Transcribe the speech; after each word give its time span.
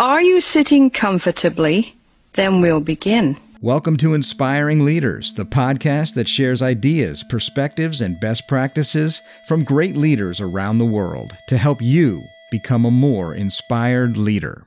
Are 0.00 0.22
you 0.22 0.40
sitting 0.40 0.90
comfortably? 0.90 1.96
Then 2.34 2.60
we'll 2.60 2.78
begin. 2.78 3.36
Welcome 3.60 3.96
to 3.96 4.14
Inspiring 4.14 4.84
Leaders, 4.84 5.34
the 5.34 5.42
podcast 5.42 6.14
that 6.14 6.28
shares 6.28 6.62
ideas, 6.62 7.24
perspectives, 7.24 8.00
and 8.00 8.20
best 8.20 8.46
practices 8.46 9.22
from 9.48 9.64
great 9.64 9.96
leaders 9.96 10.40
around 10.40 10.78
the 10.78 10.86
world 10.86 11.36
to 11.48 11.56
help 11.56 11.82
you 11.82 12.22
become 12.52 12.84
a 12.84 12.92
more 12.92 13.34
inspired 13.34 14.16
leader. 14.16 14.62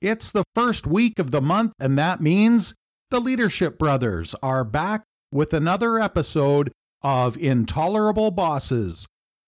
It's 0.00 0.30
the 0.30 0.44
first 0.54 0.86
week 0.86 1.18
of 1.18 1.32
the 1.32 1.42
month, 1.42 1.72
and 1.80 1.98
that 1.98 2.20
means 2.20 2.74
the 3.10 3.20
Leadership 3.20 3.76
Brothers 3.76 4.36
are 4.40 4.62
back 4.62 5.02
with 5.32 5.52
another 5.52 5.98
episode 5.98 6.70
of 7.02 7.36
Intolerable 7.36 8.30
Bosses. 8.30 9.04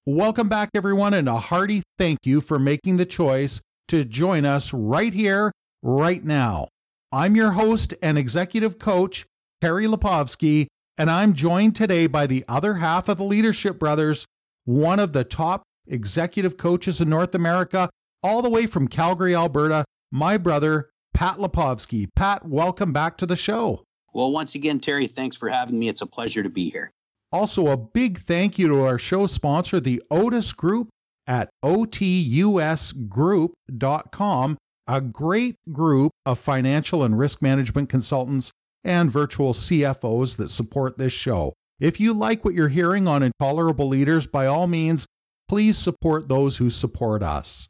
Welcome 0.07 0.51
back, 0.51 0.69
everyone, 0.75 1.15
and 1.15 1.31
a 1.31 1.39
hearty 1.39 1.83
thank 1.97 2.27
you 2.27 2.43
for 2.43 2.59
making 2.59 2.99
the 2.99 3.07
choice 3.07 3.63
to 3.89 4.05
join 4.05 4.45
us 4.45 4.71
right 4.71 5.15
here, 5.15 5.51
right 5.83 6.23
now. 6.23 6.69
I'm 7.11 7.35
your 7.35 7.53
host 7.53 7.95
and 8.03 8.19
executive 8.19 8.79
coach, 8.79 9.25
Terry 9.63 9.87
Lipovski, 9.87 10.67
and 10.99 11.11
I'm 11.11 11.33
joined 11.33 11.75
today 11.75 12.07
by 12.07 12.27
the 12.27 12.45
other 12.47 12.75
half 12.75 13.09
of 13.09 13.17
the 13.17 13.25
Leadership 13.25 13.79
Brothers, 13.79 14.27
one 14.67 14.99
of 14.99 15.15
the 15.15 15.25
top 15.25 15.63
executive 15.87 16.59
coaches 16.59 17.01
in 17.01 17.09
North 17.09 17.35
America, 17.35 17.89
all 18.23 18.43
the 18.43 18.51
way 18.51 18.67
from 18.67 18.89
Calgary, 18.89 19.35
Alberta, 19.35 19.87
my 20.13 20.37
brother, 20.37 20.91
Pat 21.15 21.39
Lipovski. 21.39 22.09
Pat, 22.15 22.47
welcome 22.47 22.93
back 22.93 23.17
to 23.17 23.25
the 23.25 23.37
show. 23.37 23.85
Well, 24.13 24.33
once 24.33 24.55
again, 24.55 24.81
Terry, 24.81 25.07
thanks 25.07 25.35
for 25.35 25.49
having 25.49 25.79
me. 25.79 25.89
It's 25.89 26.03
a 26.03 26.07
pleasure 26.07 26.43
to 26.43 26.51
be 26.51 26.69
here. 26.69 26.91
Also, 27.35 27.67
a 27.67 27.77
big 27.77 28.21
thank 28.21 28.59
you 28.61 28.69
to 28.69 28.83
our 28.83 28.97
show 28.97 29.27
sponsor, 29.27 29.81
the 29.81 30.01
Otus 30.09 30.53
Group 30.53 30.89
at 31.27 31.51
otusgroup.com, 31.65 34.57
a 34.87 35.01
great 35.01 35.57
group 35.73 36.13
of 36.25 36.39
financial 36.39 37.03
and 37.03 37.19
risk 37.19 37.43
management 37.43 37.89
consultants 37.89 38.53
and 38.85 39.11
virtual 39.11 39.53
CFOs 39.53 40.37
that 40.37 40.49
support 40.49 40.97
this 40.97 41.13
show. 41.13 41.55
If 41.81 41.99
you 41.99 42.15
like 42.15 42.45
what 42.45 42.55
you're 42.55 42.69
hearing 42.69 43.09
on 43.09 43.25
Intolerable 43.25 43.89
Leaders, 43.89 44.29
by 44.29 44.47
all 44.47 44.69
means, 44.69 45.05
please 45.49 45.77
support 45.77 46.29
those 46.29 46.59
who 46.59 46.71
support 46.71 47.25
us. 47.25 47.69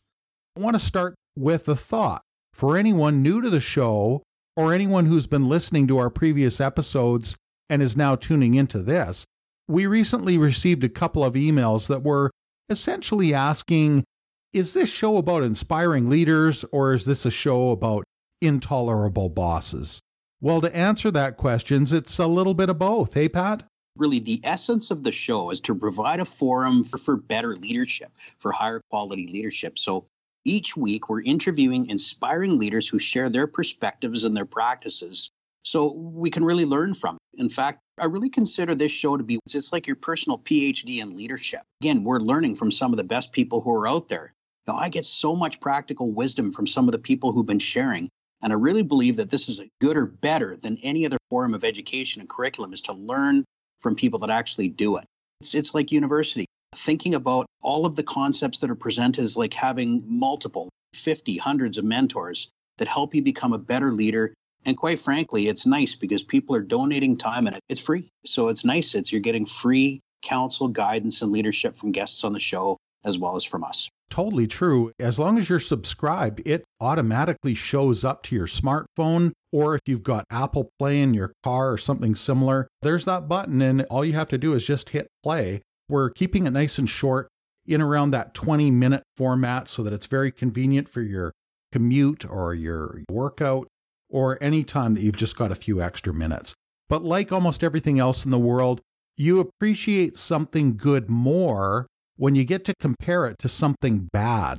I 0.58 0.60
want 0.60 0.78
to 0.78 0.86
start 0.86 1.14
with 1.34 1.66
a 1.70 1.76
thought. 1.76 2.20
For 2.52 2.76
anyone 2.76 3.22
new 3.22 3.40
to 3.40 3.48
the 3.48 3.60
show 3.60 4.24
or 4.58 4.74
anyone 4.74 5.06
who's 5.06 5.26
been 5.26 5.48
listening 5.48 5.86
to 5.86 5.96
our 5.96 6.10
previous 6.10 6.60
episodes 6.60 7.34
and 7.70 7.80
is 7.80 7.96
now 7.96 8.14
tuning 8.14 8.56
into 8.56 8.80
this, 8.80 9.24
we 9.68 9.86
recently 9.86 10.38
received 10.38 10.84
a 10.84 10.88
couple 10.88 11.24
of 11.24 11.34
emails 11.34 11.88
that 11.88 12.02
were 12.02 12.30
essentially 12.68 13.34
asking 13.34 14.04
Is 14.52 14.72
this 14.72 14.88
show 14.88 15.16
about 15.16 15.42
inspiring 15.42 16.08
leaders 16.08 16.64
or 16.72 16.94
is 16.94 17.06
this 17.06 17.26
a 17.26 17.30
show 17.30 17.70
about 17.70 18.04
intolerable 18.40 19.28
bosses? 19.28 20.00
Well, 20.40 20.60
to 20.60 20.76
answer 20.76 21.10
that 21.12 21.36
question, 21.36 21.86
it's 21.90 22.18
a 22.18 22.26
little 22.26 22.54
bit 22.54 22.68
of 22.68 22.78
both. 22.78 23.14
Hey, 23.14 23.28
Pat? 23.28 23.64
Really, 23.96 24.18
the 24.18 24.40
essence 24.44 24.90
of 24.90 25.04
the 25.04 25.12
show 25.12 25.50
is 25.50 25.60
to 25.60 25.74
provide 25.74 26.20
a 26.20 26.24
forum 26.24 26.84
for, 26.84 26.98
for 26.98 27.16
better 27.16 27.56
leadership, 27.56 28.10
for 28.40 28.52
higher 28.52 28.80
quality 28.90 29.28
leadership. 29.28 29.78
So 29.78 30.06
each 30.44 30.76
week, 30.76 31.08
we're 31.08 31.22
interviewing 31.22 31.88
inspiring 31.88 32.58
leaders 32.58 32.88
who 32.88 32.98
share 32.98 33.30
their 33.30 33.46
perspectives 33.46 34.24
and 34.24 34.36
their 34.36 34.44
practices 34.44 35.30
so 35.64 35.92
we 35.92 36.30
can 36.30 36.44
really 36.44 36.64
learn 36.64 36.94
from. 36.94 37.16
it. 37.16 37.40
In 37.40 37.48
fact, 37.48 37.80
I 37.98 38.06
really 38.06 38.30
consider 38.30 38.74
this 38.74 38.92
show 38.92 39.16
to 39.16 39.24
be 39.24 39.38
it's 39.46 39.72
like 39.72 39.86
your 39.86 39.96
personal 39.96 40.38
PhD 40.38 41.02
in 41.02 41.16
leadership. 41.16 41.62
Again, 41.80 42.04
we're 42.04 42.20
learning 42.20 42.56
from 42.56 42.70
some 42.70 42.92
of 42.92 42.96
the 42.96 43.04
best 43.04 43.32
people 43.32 43.60
who 43.60 43.70
are 43.72 43.88
out 43.88 44.08
there. 44.08 44.32
Now, 44.66 44.76
I 44.76 44.88
get 44.88 45.04
so 45.04 45.34
much 45.34 45.60
practical 45.60 46.10
wisdom 46.10 46.52
from 46.52 46.66
some 46.66 46.86
of 46.86 46.92
the 46.92 46.98
people 46.98 47.32
who've 47.32 47.46
been 47.46 47.58
sharing. 47.58 48.08
And 48.42 48.52
I 48.52 48.56
really 48.56 48.82
believe 48.82 49.16
that 49.16 49.30
this 49.30 49.48
is 49.48 49.60
a 49.60 49.68
good 49.80 49.96
or 49.96 50.06
better 50.06 50.56
than 50.56 50.78
any 50.82 51.06
other 51.06 51.18
form 51.30 51.54
of 51.54 51.64
education 51.64 52.20
and 52.20 52.28
curriculum 52.28 52.72
is 52.72 52.82
to 52.82 52.92
learn 52.92 53.44
from 53.80 53.94
people 53.94 54.18
that 54.20 54.30
actually 54.30 54.68
do 54.68 54.96
it. 54.96 55.04
It's, 55.40 55.54
it's 55.54 55.74
like 55.74 55.92
university. 55.92 56.46
Thinking 56.74 57.14
about 57.14 57.46
all 57.62 57.86
of 57.86 57.96
the 57.96 58.02
concepts 58.02 58.58
that 58.58 58.70
are 58.70 58.74
presented 58.74 59.22
is 59.22 59.36
like 59.36 59.54
having 59.54 60.04
multiple, 60.06 60.68
50, 60.94 61.38
hundreds 61.38 61.78
of 61.78 61.84
mentors 61.84 62.48
that 62.78 62.88
help 62.88 63.14
you 63.14 63.22
become 63.22 63.52
a 63.52 63.58
better 63.58 63.92
leader 63.92 64.34
and 64.64 64.76
quite 64.76 65.00
frankly, 65.00 65.48
it's 65.48 65.66
nice 65.66 65.94
because 65.94 66.22
people 66.22 66.56
are 66.56 66.62
donating 66.62 67.16
time 67.16 67.46
and 67.46 67.58
it's 67.68 67.80
free. 67.80 68.10
So 68.24 68.48
it's 68.48 68.64
nice. 68.64 68.94
It's 68.94 69.12
you're 69.12 69.20
getting 69.20 69.46
free 69.46 70.00
counsel, 70.22 70.68
guidance, 70.68 71.22
and 71.22 71.32
leadership 71.32 71.76
from 71.76 71.92
guests 71.92 72.24
on 72.24 72.32
the 72.32 72.40
show 72.40 72.78
as 73.04 73.18
well 73.18 73.36
as 73.36 73.44
from 73.44 73.62
us. 73.62 73.88
Totally 74.10 74.46
true. 74.46 74.92
As 74.98 75.18
long 75.18 75.38
as 75.38 75.48
you're 75.48 75.60
subscribed, 75.60 76.40
it 76.46 76.64
automatically 76.80 77.54
shows 77.54 78.04
up 78.04 78.22
to 78.24 78.36
your 78.36 78.46
smartphone. 78.46 79.32
Or 79.52 79.74
if 79.74 79.82
you've 79.86 80.02
got 80.02 80.24
Apple 80.30 80.70
Play 80.78 81.00
in 81.00 81.14
your 81.14 81.32
car 81.42 81.72
or 81.72 81.78
something 81.78 82.14
similar, 82.14 82.68
there's 82.82 83.04
that 83.04 83.28
button, 83.28 83.60
and 83.60 83.82
all 83.90 84.04
you 84.04 84.14
have 84.14 84.28
to 84.28 84.38
do 84.38 84.54
is 84.54 84.64
just 84.64 84.90
hit 84.90 85.08
play. 85.22 85.62
We're 85.88 86.10
keeping 86.10 86.46
it 86.46 86.50
nice 86.50 86.78
and 86.78 86.88
short 86.88 87.28
in 87.66 87.80
around 87.80 88.10
that 88.12 88.34
20 88.34 88.70
minute 88.70 89.02
format 89.16 89.68
so 89.68 89.82
that 89.82 89.92
it's 89.92 90.06
very 90.06 90.30
convenient 90.30 90.88
for 90.88 91.02
your 91.02 91.32
commute 91.72 92.28
or 92.28 92.54
your 92.54 93.02
workout 93.10 93.68
or 94.14 94.38
any 94.40 94.62
time 94.62 94.94
that 94.94 95.02
you've 95.02 95.16
just 95.16 95.36
got 95.36 95.50
a 95.50 95.56
few 95.56 95.82
extra 95.82 96.14
minutes. 96.14 96.54
But 96.88 97.02
like 97.02 97.32
almost 97.32 97.64
everything 97.64 97.98
else 97.98 98.24
in 98.24 98.30
the 98.30 98.38
world, 98.38 98.80
you 99.16 99.40
appreciate 99.40 100.16
something 100.16 100.76
good 100.76 101.10
more 101.10 101.88
when 102.16 102.36
you 102.36 102.44
get 102.44 102.64
to 102.66 102.74
compare 102.78 103.26
it 103.26 103.40
to 103.40 103.48
something 103.48 104.08
bad. 104.12 104.58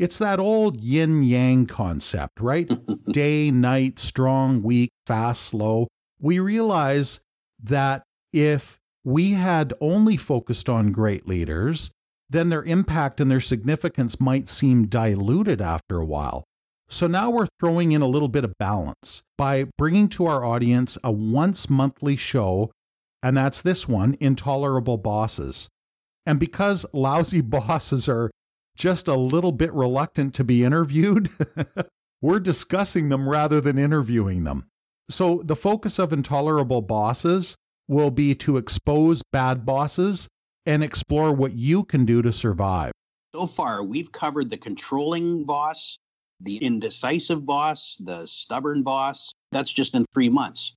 It's 0.00 0.18
that 0.18 0.40
old 0.40 0.80
yin 0.80 1.22
yang 1.22 1.66
concept, 1.66 2.40
right? 2.40 2.68
Day, 3.04 3.52
night, 3.52 4.00
strong, 4.00 4.60
weak, 4.64 4.90
fast, 5.06 5.44
slow. 5.44 5.86
We 6.20 6.40
realize 6.40 7.20
that 7.62 8.02
if 8.32 8.76
we 9.04 9.34
had 9.34 9.72
only 9.80 10.16
focused 10.16 10.68
on 10.68 10.90
great 10.90 11.28
leaders, 11.28 11.92
then 12.28 12.48
their 12.48 12.64
impact 12.64 13.20
and 13.20 13.30
their 13.30 13.40
significance 13.40 14.18
might 14.18 14.48
seem 14.48 14.88
diluted 14.88 15.62
after 15.62 15.98
a 15.98 16.04
while. 16.04 16.42
So 16.88 17.06
now 17.06 17.30
we're 17.30 17.48
throwing 17.58 17.92
in 17.92 18.02
a 18.02 18.06
little 18.06 18.28
bit 18.28 18.44
of 18.44 18.56
balance 18.58 19.22
by 19.36 19.66
bringing 19.76 20.08
to 20.10 20.26
our 20.26 20.44
audience 20.44 20.96
a 21.02 21.10
once 21.10 21.68
monthly 21.68 22.16
show, 22.16 22.70
and 23.22 23.36
that's 23.36 23.60
this 23.60 23.88
one 23.88 24.16
Intolerable 24.20 24.96
Bosses. 24.96 25.68
And 26.24 26.38
because 26.38 26.86
lousy 26.92 27.40
bosses 27.42 28.08
are 28.08 28.30
just 28.76 29.08
a 29.08 29.14
little 29.14 29.52
bit 29.52 29.72
reluctant 29.72 30.34
to 30.34 30.44
be 30.44 30.62
interviewed, 30.62 31.30
we're 32.22 32.40
discussing 32.40 33.08
them 33.08 33.28
rather 33.28 33.60
than 33.60 33.78
interviewing 33.78 34.44
them. 34.44 34.66
So 35.08 35.42
the 35.44 35.56
focus 35.56 35.98
of 35.98 36.12
Intolerable 36.12 36.82
Bosses 36.82 37.56
will 37.88 38.10
be 38.10 38.34
to 38.34 38.56
expose 38.56 39.22
bad 39.32 39.64
bosses 39.64 40.28
and 40.64 40.82
explore 40.82 41.32
what 41.32 41.52
you 41.52 41.84
can 41.84 42.04
do 42.04 42.22
to 42.22 42.32
survive. 42.32 42.92
So 43.34 43.46
far, 43.46 43.84
we've 43.84 44.10
covered 44.10 44.50
the 44.50 44.56
controlling 44.56 45.44
boss, 45.44 45.98
the 46.40 46.56
indecisive 46.56 47.44
boss, 47.44 47.96
the 47.98 48.26
stubborn 48.26 48.82
boss. 48.82 49.32
That's 49.52 49.72
just 49.72 49.94
in 49.94 50.04
three 50.12 50.28
months. 50.28 50.74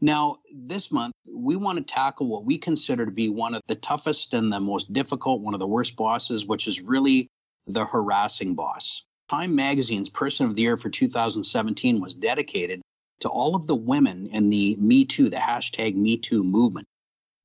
Now, 0.00 0.38
this 0.52 0.90
month, 0.90 1.14
we 1.26 1.56
want 1.56 1.78
to 1.78 1.84
tackle 1.84 2.26
what 2.26 2.44
we 2.44 2.58
consider 2.58 3.04
to 3.04 3.10
be 3.10 3.28
one 3.28 3.54
of 3.54 3.62
the 3.66 3.74
toughest 3.74 4.34
and 4.34 4.52
the 4.52 4.60
most 4.60 4.92
difficult, 4.92 5.40
one 5.40 5.54
of 5.54 5.60
the 5.60 5.66
worst 5.66 5.96
bosses, 5.96 6.46
which 6.46 6.66
is 6.66 6.80
really 6.80 7.28
the 7.66 7.84
harassing 7.84 8.54
boss. 8.54 9.04
Time 9.28 9.54
Magazine's 9.54 10.10
Person 10.10 10.46
of 10.46 10.56
the 10.56 10.62
Year 10.62 10.76
for 10.76 10.90
2017 10.90 12.00
was 12.00 12.14
dedicated 12.14 12.82
to 13.20 13.28
all 13.28 13.54
of 13.54 13.66
the 13.66 13.74
women 13.74 14.28
in 14.28 14.50
the 14.50 14.76
Me 14.76 15.04
Too, 15.04 15.30
the 15.30 15.36
hashtag 15.36 15.94
Me 15.94 16.16
Too 16.18 16.44
movement. 16.44 16.86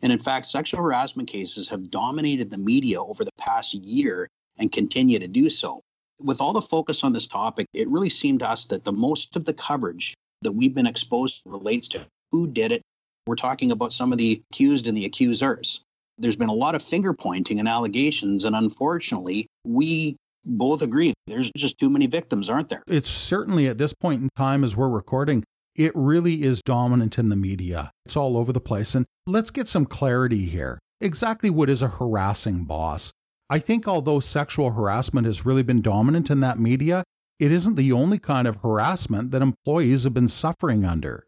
And 0.02 0.12
in 0.12 0.20
fact, 0.20 0.46
sexual 0.46 0.82
harassment 0.82 1.30
cases 1.30 1.70
have 1.70 1.92
dominated 1.92 2.50
the 2.50 2.58
media 2.58 3.02
over 3.02 3.24
the 3.24 3.32
past 3.38 3.74
year 3.74 4.28
and 4.58 4.72
continue 4.72 5.20
to 5.20 5.28
do 5.28 5.50
so 5.50 5.82
with 6.20 6.42
all 6.42 6.54
the 6.54 6.62
focus 6.62 7.04
on 7.04 7.14
this 7.14 7.28
topic, 7.28 7.68
it 7.74 7.88
really 7.90 8.10
seemed 8.10 8.40
to 8.40 8.50
us 8.50 8.66
that 8.68 8.84
the 8.84 8.92
most 8.92 9.36
of 9.36 9.46
the 9.46 9.54
coverage 9.54 10.16
that 10.42 10.52
we've 10.52 10.74
been 10.74 10.88
exposed 10.88 11.44
to 11.44 11.50
relates 11.50 11.88
to 11.90 12.06
who 12.32 12.48
did 12.48 12.72
it. 12.72 12.82
We're 13.28 13.36
talking 13.36 13.72
about 13.72 13.92
some 13.92 14.12
of 14.12 14.18
the 14.18 14.42
accused 14.52 14.88
and 14.88 14.98
the 14.98 15.06
accusers. 15.06 15.82
There's 16.18 16.36
been 16.36 16.50
a 16.50 16.54
lot 16.54 16.76
of 16.76 16.84
finger 16.84 17.14
pointing 17.14 17.60
and 17.60 17.68
allegations, 17.68 18.44
and 18.44 18.56
unfortunately, 18.56 19.48
we 19.66 20.18
both 20.46 20.82
agree 20.82 21.14
there's 21.28 21.52
just 21.56 21.78
too 21.78 21.90
many 21.90 22.08
victims, 22.08 22.50
aren't 22.50 22.70
there? 22.70 22.84
It's 22.88 23.10
certainly 23.10 23.68
at 23.68 23.78
this 23.78 23.94
point 23.94 24.22
in 24.22 24.30
time, 24.36 24.64
as 24.64 24.76
we're 24.76 24.90
recording, 24.90 25.44
it 25.76 25.92
really 25.96 26.44
is 26.44 26.62
dominant 26.62 27.18
in 27.18 27.30
the 27.30 27.36
media. 27.36 27.92
It's 28.06 28.18
all 28.18 28.38
over 28.38 28.52
the 28.52 28.60
place. 28.60 28.96
And 28.96 29.06
let's 29.28 29.50
get 29.50 29.68
some 29.68 29.86
clarity 29.86 30.46
here. 30.46 30.80
Exactly 31.00 31.50
what 31.50 31.70
is 31.70 31.82
a 31.82 31.88
harassing 31.88 32.66
boss? 32.66 33.12
I 33.50 33.60
think 33.60 33.88
although 33.88 34.20
sexual 34.20 34.72
harassment 34.72 35.26
has 35.26 35.46
really 35.46 35.64
been 35.64 35.82
dominant 35.82 36.30
in 36.30 36.40
that 36.42 36.60
media, 36.60 37.04
it 37.40 37.52
isn't 37.52 37.76
the 37.76 37.92
only 37.92 38.20
kind 38.20 38.48
of 38.48 38.58
harassment 38.58 39.32
that 39.32 39.42
employees 39.42 40.04
have 40.04 40.14
been 40.14 40.28
suffering 40.28 40.86
under. 40.86 41.26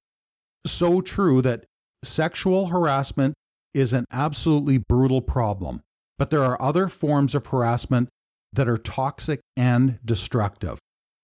So 0.68 1.02
true 1.02 1.42
that 1.42 1.66
sexual 2.04 2.68
harassment 2.68 3.34
is 3.74 3.94
an 3.94 4.06
absolutely 4.12 4.78
brutal 4.78 5.22
problem. 5.22 5.82
but 6.22 6.30
there 6.30 6.44
are 6.44 6.62
other 6.62 6.88
forms 6.88 7.34
of 7.34 7.48
harassment 7.48 8.08
that 8.54 8.70
are 8.70 8.78
toxic 8.78 9.40
and 9.58 9.98
destructive. 10.06 10.78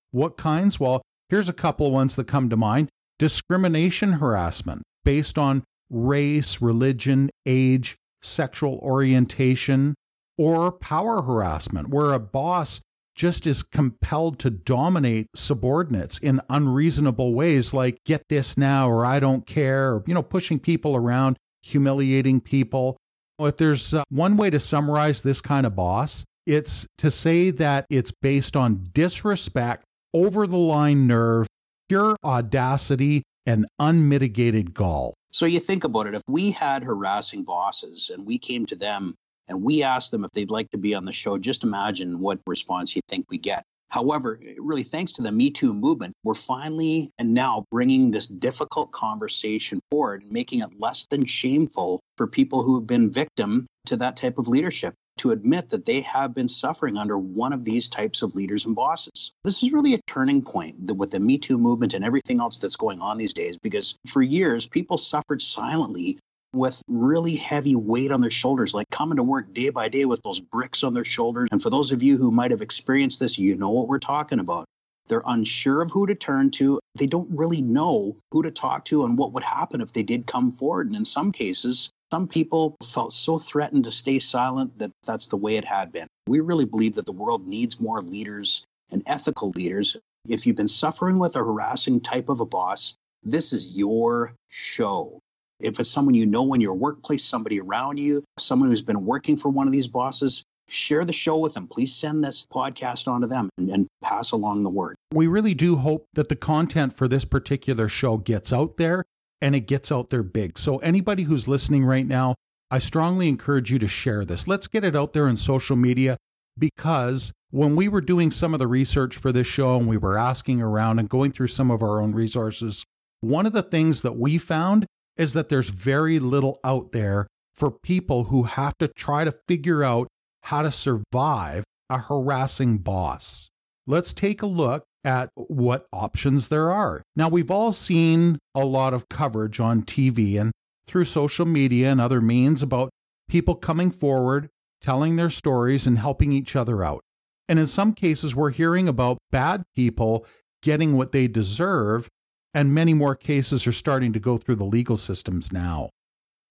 What 0.10 0.38
kinds? 0.38 0.80
Well, 0.80 1.04
here's 1.30 1.48
a 1.48 1.54
couple 1.54 1.92
ones 1.92 2.16
that 2.16 2.26
come 2.26 2.50
to 2.50 2.58
mind 2.58 2.90
discrimination 3.20 4.14
harassment 4.14 4.82
based 5.06 5.38
on 5.38 5.64
race, 5.92 6.64
religion, 6.64 7.30
age, 7.46 7.96
sexual 8.24 8.80
orientation, 8.82 9.94
or 10.38 10.72
power 10.72 11.22
harassment, 11.22 11.90
where 11.90 12.14
a 12.14 12.20
boss 12.20 12.82
just 13.16 13.48
is 13.48 13.64
compelled 13.64 14.38
to 14.40 14.50
dominate 14.50 15.28
subordinates 15.36 16.20
in 16.20 16.40
unreasonable 16.50 17.34
ways, 17.34 17.74
like 17.74 17.98
get 18.06 18.24
this 18.30 18.56
now 18.58 18.90
or 18.90 19.06
I 19.06 19.20
don't 19.20 19.46
care, 19.48 19.96
or, 19.96 20.04
you 20.06 20.14
know, 20.14 20.22
pushing 20.22 20.60
people 20.60 20.96
around, 20.96 21.38
humiliating 21.64 22.42
people. 22.42 22.96
If 23.40 23.58
there's 23.58 23.94
uh, 23.94 24.04
one 24.10 24.38
way 24.38 24.52
to 24.52 24.60
summarize 24.60 25.24
this 25.24 25.42
kind 25.42 25.66
of 25.66 25.76
boss, 25.76 26.26
it's 26.46 26.88
to 27.00 27.12
say 27.12 27.50
that 27.52 27.86
it's 27.90 28.12
based 28.22 28.56
on 28.56 28.86
disrespect, 28.94 29.84
over 30.14 30.48
the 30.48 30.58
line 30.58 31.08
nerve, 31.08 31.48
pure 31.90 32.16
audacity, 32.24 33.24
and 33.46 33.66
unmitigated 33.80 34.74
gall. 34.74 35.14
So 35.32 35.46
you 35.46 35.60
think 35.60 35.84
about 35.84 36.08
it 36.08 36.16
if 36.16 36.22
we 36.28 36.52
had 36.52 36.84
harassing 36.84 37.44
bosses 37.44 38.12
and 38.14 38.26
we 38.26 38.38
came 38.38 38.66
to 38.68 38.76
them 38.76 39.16
and 39.48 39.62
we 39.62 39.84
asked 39.84 40.12
them 40.12 40.24
if 40.24 40.32
they'd 40.32 40.50
like 40.50 40.70
to 40.72 40.78
be 40.78 40.94
on 40.94 41.06
the 41.06 41.14
show, 41.14 41.38
just 41.38 41.64
imagine 41.64 42.20
what 42.20 42.40
response 42.46 42.96
you 42.96 43.02
think 43.08 43.26
we 43.30 43.38
get. 43.38 43.64
However, 43.90 44.40
really, 44.58 44.84
thanks 44.84 45.14
to 45.14 45.22
the 45.22 45.32
Me 45.32 45.50
Too 45.50 45.74
movement, 45.74 46.14
we're 46.24 46.34
finally 46.34 47.10
and 47.18 47.34
now 47.34 47.66
bringing 47.72 48.12
this 48.12 48.28
difficult 48.28 48.92
conversation 48.92 49.80
forward 49.90 50.30
making 50.30 50.60
it 50.60 50.80
less 50.80 51.06
than 51.10 51.26
shameful 51.26 52.02
for 52.18 52.28
people 52.28 52.64
who 52.64 52.76
have 52.76 52.86
been 52.88 53.10
victim 53.10 53.66
to 53.86 53.96
that 53.98 54.18
type 54.18 54.38
of 54.38 54.48
leadership 54.50 54.94
to 55.18 55.32
admit 55.32 55.70
that 55.70 55.86
they 55.86 56.02
have 56.02 56.36
been 56.36 56.48
suffering 56.48 56.98
under 56.98 57.18
one 57.18 57.54
of 57.54 57.66
these 57.66 57.90
types 57.90 58.22
of 58.22 58.36
leaders 58.36 58.66
and 58.66 58.76
bosses. 58.76 59.32
This 59.44 59.64
is 59.64 59.72
really 59.72 59.94
a 59.96 60.02
turning 60.06 60.44
point 60.44 60.92
with 60.94 61.12
the 61.12 61.20
Me 61.20 61.38
Too 61.38 61.58
movement 61.58 61.94
and 61.94 62.06
everything 62.06 62.40
else 62.40 62.60
that's 62.60 62.76
going 62.76 63.02
on 63.02 63.18
these 63.18 63.34
days 63.34 63.58
because 63.58 63.96
for 64.08 64.22
years, 64.22 64.68
people 64.68 64.98
suffered 64.98 65.42
silently 65.42 66.20
with 66.58 66.82
really 66.88 67.36
heavy 67.36 67.76
weight 67.76 68.12
on 68.12 68.22
their 68.22 68.32
shoulders, 68.32 68.74
like 68.74 68.90
coming 68.90 69.18
to 69.18 69.24
work 69.24 69.54
day 69.54 69.70
by 69.70 69.90
day 69.90 70.06
with 70.06 70.22
those 70.24 70.40
bricks 70.40 70.84
on 70.84 70.94
their 70.94 71.06
shoulders. 71.06 71.50
And 71.52 71.62
for 71.62 71.70
those 71.70 71.92
of 71.92 72.04
you 72.04 72.18
who 72.18 72.32
might 72.32 72.52
have 72.52 72.62
experienced 72.62 73.20
this, 73.20 73.38
you 73.38 73.56
know 73.56 73.70
what 73.70 73.88
we're 73.88 74.00
talking 74.00 74.40
about. 74.40 74.66
They're 75.08 75.24
unsure 75.26 75.82
of 75.82 75.92
who 75.92 76.08
to 76.08 76.16
turn 76.16 76.52
to. 76.52 76.80
They 76.96 77.08
don't 77.08 77.30
really 77.32 77.62
know 77.62 78.18
who 78.32 78.44
to 78.44 78.52
talk 78.52 78.86
to 78.86 79.06
and 79.06 79.18
what 79.18 79.34
would 79.34 79.44
happen 79.44 79.82
if 79.82 79.94
they 79.94 80.04
did 80.04 80.28
come 80.28 80.52
forward. 80.52 80.88
And 80.88 80.96
in 80.96 81.06
some 81.06 81.32
cases, 81.32 81.90
some 82.12 82.28
people 82.28 82.76
felt 82.84 83.14
so 83.14 83.38
threatened 83.38 83.86
to 83.86 83.92
stay 83.92 84.20
silent 84.20 84.80
that 84.80 84.92
that's 85.06 85.28
the 85.28 85.38
way 85.38 85.56
it 85.56 85.66
had 85.66 85.92
been. 85.92 86.08
We 86.28 86.40
really 86.40 86.66
believe 86.66 86.96
that 86.96 87.06
the 87.06 87.12
world 87.12 87.48
needs 87.48 87.80
more 87.80 88.02
leaders 88.02 88.66
and 88.92 89.04
ethical 89.06 89.52
leaders. 89.52 89.98
If 90.28 90.46
you've 90.46 90.56
been 90.56 90.68
suffering 90.68 91.20
with 91.20 91.36
a 91.36 91.40
harassing 91.40 92.02
type 92.02 92.30
of 92.30 92.40
a 92.40 92.46
boss, 92.46 92.94
this 93.24 93.54
is 93.54 93.78
your 93.78 94.34
show. 94.50 95.20
If 95.60 95.80
it's 95.80 95.90
someone 95.90 96.14
you 96.14 96.26
know 96.26 96.54
in 96.54 96.62
your 96.62 96.74
workplace, 96.74 97.24
somebody 97.24 97.60
around 97.60 98.00
you, 98.00 98.24
someone 98.38 98.70
who's 98.70 98.82
been 98.82 99.06
working 99.06 99.38
for 99.38 99.50
one 99.50 99.68
of 99.68 99.74
these 99.74 99.88
bosses, 99.88 100.44
share 100.70 101.04
the 101.04 101.14
show 101.14 101.38
with 101.38 101.54
them. 101.54 101.68
Please 101.68 101.96
send 101.96 102.24
this 102.24 102.46
podcast 102.46 103.08
on 103.08 103.22
to 103.22 103.28
them 103.28 103.50
and, 103.58 103.70
and, 103.70 103.88
pass 104.04 104.32
along 104.32 104.64
the 104.64 104.70
word. 104.70 104.96
We 105.12 105.28
really 105.28 105.54
do 105.54 105.78
hope 105.78 106.06
that 106.14 106.30
the 106.30 106.36
content 106.36 106.94
for 106.94 107.08
this 107.08 107.26
particular 107.26 107.88
show 107.88 108.18
gets 108.18 108.54
out 108.54 108.78
there 108.78 109.06
and 109.42 109.56
it 109.56 109.62
gets 109.62 109.92
out 109.92 110.10
there 110.10 110.24
big. 110.24 110.58
So, 110.58 110.78
anybody 110.78 111.24
who's 111.24 111.48
listening 111.48 111.84
right 111.84 112.06
now, 112.06 112.36
I 112.70 112.80
strongly 112.80 113.28
encourage 113.28 113.72
you 113.72 113.80
to 113.80 113.88
share 113.88 114.26
this. 114.26 114.48
Let's 114.48 114.68
get 114.68 114.84
it 114.84 114.96
out 114.96 115.14
there 115.14 115.28
in 115.28 115.36
social 115.36 115.76
media 115.76 116.18
because 116.58 117.32
when 117.52 117.76
we 117.76 117.88
were 117.88 118.02
doing 118.02 118.32
some 118.32 118.54
of 118.54 118.60
the 118.60 118.68
research 118.68 119.18
for 119.18 119.32
this 119.32 119.48
show 119.48 119.78
and 119.78 119.88
we 119.88 119.98
were 119.98 120.18
asking 120.18 120.62
around 120.62 121.00
and 121.00 121.10
going 121.10 121.32
through 121.32 121.48
some 121.48 121.72
of 121.72 121.82
our 121.82 122.02
own 122.02 122.14
resources, 122.14 122.86
one 123.22 123.46
of 123.46 123.54
the 123.54 123.64
things 123.64 124.02
that 124.02 124.18
we 124.18 124.38
found 124.38 124.86
is 125.18 125.34
that 125.34 125.50
there's 125.50 125.70
very 125.70 126.20
little 126.20 126.60
out 126.64 126.92
there 126.92 127.28
for 127.56 127.72
people 127.72 128.26
who 128.26 128.44
have 128.44 128.78
to 128.78 128.88
try 128.88 129.24
to 129.24 129.34
figure 129.48 129.84
out 129.84 130.08
how 130.44 130.62
to 130.62 130.72
survive 130.72 131.64
a 131.90 131.98
harassing 131.98 132.78
boss. 132.78 133.50
Let's 133.86 134.14
take 134.14 134.42
a 134.42 134.48
look 134.48 134.84
at 135.04 135.30
what 135.36 135.88
options 135.94 136.50
there 136.50 136.72
are. 136.72 137.02
Now, 137.16 137.30
we've 137.30 137.52
all 137.52 137.74
seen 137.74 138.38
a 138.54 138.66
lot 138.66 138.94
of 138.94 139.10
coverage 139.10 139.60
on 139.60 139.84
TV 139.84 140.40
and 140.40 140.52
through 140.88 141.06
social 141.06 141.46
media 141.46 141.92
and 141.92 142.00
other 142.00 142.22
means 142.22 142.62
about 142.62 142.90
people 143.30 143.56
coming 143.56 143.92
forward, 143.92 144.50
telling 144.82 145.16
their 145.16 145.30
stories, 145.30 145.88
and 145.88 145.98
helping 145.98 146.32
each 146.32 146.56
other 146.56 146.84
out. 146.84 147.02
And 147.50 147.58
in 147.60 147.68
some 147.68 147.94
cases, 147.94 148.36
we're 148.36 148.52
hearing 148.52 148.88
about 148.88 149.18
bad 149.32 149.64
people 149.76 150.26
getting 150.62 150.98
what 150.98 151.12
they 151.12 151.28
deserve 151.28 152.10
and 152.58 152.74
many 152.74 152.92
more 152.92 153.16
cases 153.16 153.68
are 153.68 153.72
starting 153.72 154.12
to 154.12 154.20
go 154.20 154.36
through 154.36 154.56
the 154.56 154.64
legal 154.64 154.98
systems 154.98 155.52
now. 155.54 155.92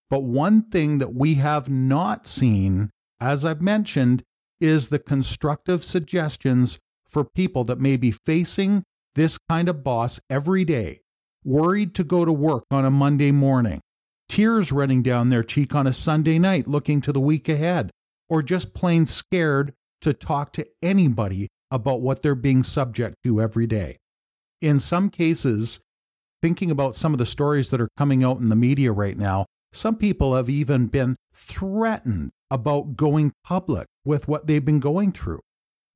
But 0.08 0.23
one 0.23 0.62
thing 0.62 0.99
that 0.99 1.12
we 1.12 1.35
have 1.35 1.69
not 1.69 2.29
seen, 2.29 2.91
as 3.20 3.44
I've 3.44 3.61
mentioned, 3.61 4.23
is 4.61 4.88
the 4.88 5.00
constructive 5.00 5.85
suggestions 5.85 6.79
for 7.08 7.25
people 7.25 7.64
that 7.64 7.81
may 7.81 7.97
be 7.97 8.12
facing 8.12 8.85
this 9.17 9.37
kind 9.49 9.69
of 9.69 9.82
boss 9.82 10.20
every 10.31 10.64
day, 10.64 11.00
worried 11.44 11.93
to 11.97 12.05
go 12.05 12.25
to 12.25 12.32
work 12.32 12.62
on 12.70 12.85
a 12.85 12.91
Monday 12.91 13.32
morning, 13.32 13.81
tears 14.29 14.70
running 14.70 15.03
down 15.03 15.31
their 15.31 15.43
cheek 15.43 15.75
on 15.75 15.88
a 15.88 15.93
Sunday 15.93 16.38
night 16.38 16.69
looking 16.69 17.00
to 17.00 17.12
the 17.12 17.19
week 17.19 17.49
ahead, 17.49 17.91
or 18.29 18.44
just 18.44 18.75
plain 18.75 19.06
scared 19.06 19.75
to 20.03 20.12
talk 20.12 20.53
to 20.53 20.64
anybody 20.81 21.49
about 21.73 22.00
what 22.00 22.23
they're 22.23 22.37
being 22.37 22.62
subject 22.62 23.17
to 23.25 23.43
every 23.43 23.67
day. 23.67 23.97
In 24.62 24.79
some 24.79 25.11
cases, 25.11 25.81
thinking 26.42 26.70
about 26.70 26.96
some 26.96 27.12
of 27.12 27.18
the 27.18 27.26
stories 27.26 27.70
that 27.70 27.80
are 27.80 27.88
coming 27.96 28.22
out 28.22 28.38
in 28.38 28.48
the 28.48 28.56
media 28.56 28.92
right 28.92 29.16
now, 29.16 29.46
some 29.72 29.96
people 29.96 30.34
have 30.34 30.48
even 30.48 30.86
been 30.86 31.16
threatened 31.34 32.30
about 32.50 32.96
going 32.96 33.32
public 33.44 33.86
with 34.04 34.28
what 34.28 34.46
they've 34.46 34.64
been 34.64 34.80
going 34.80 35.12
through. 35.12 35.40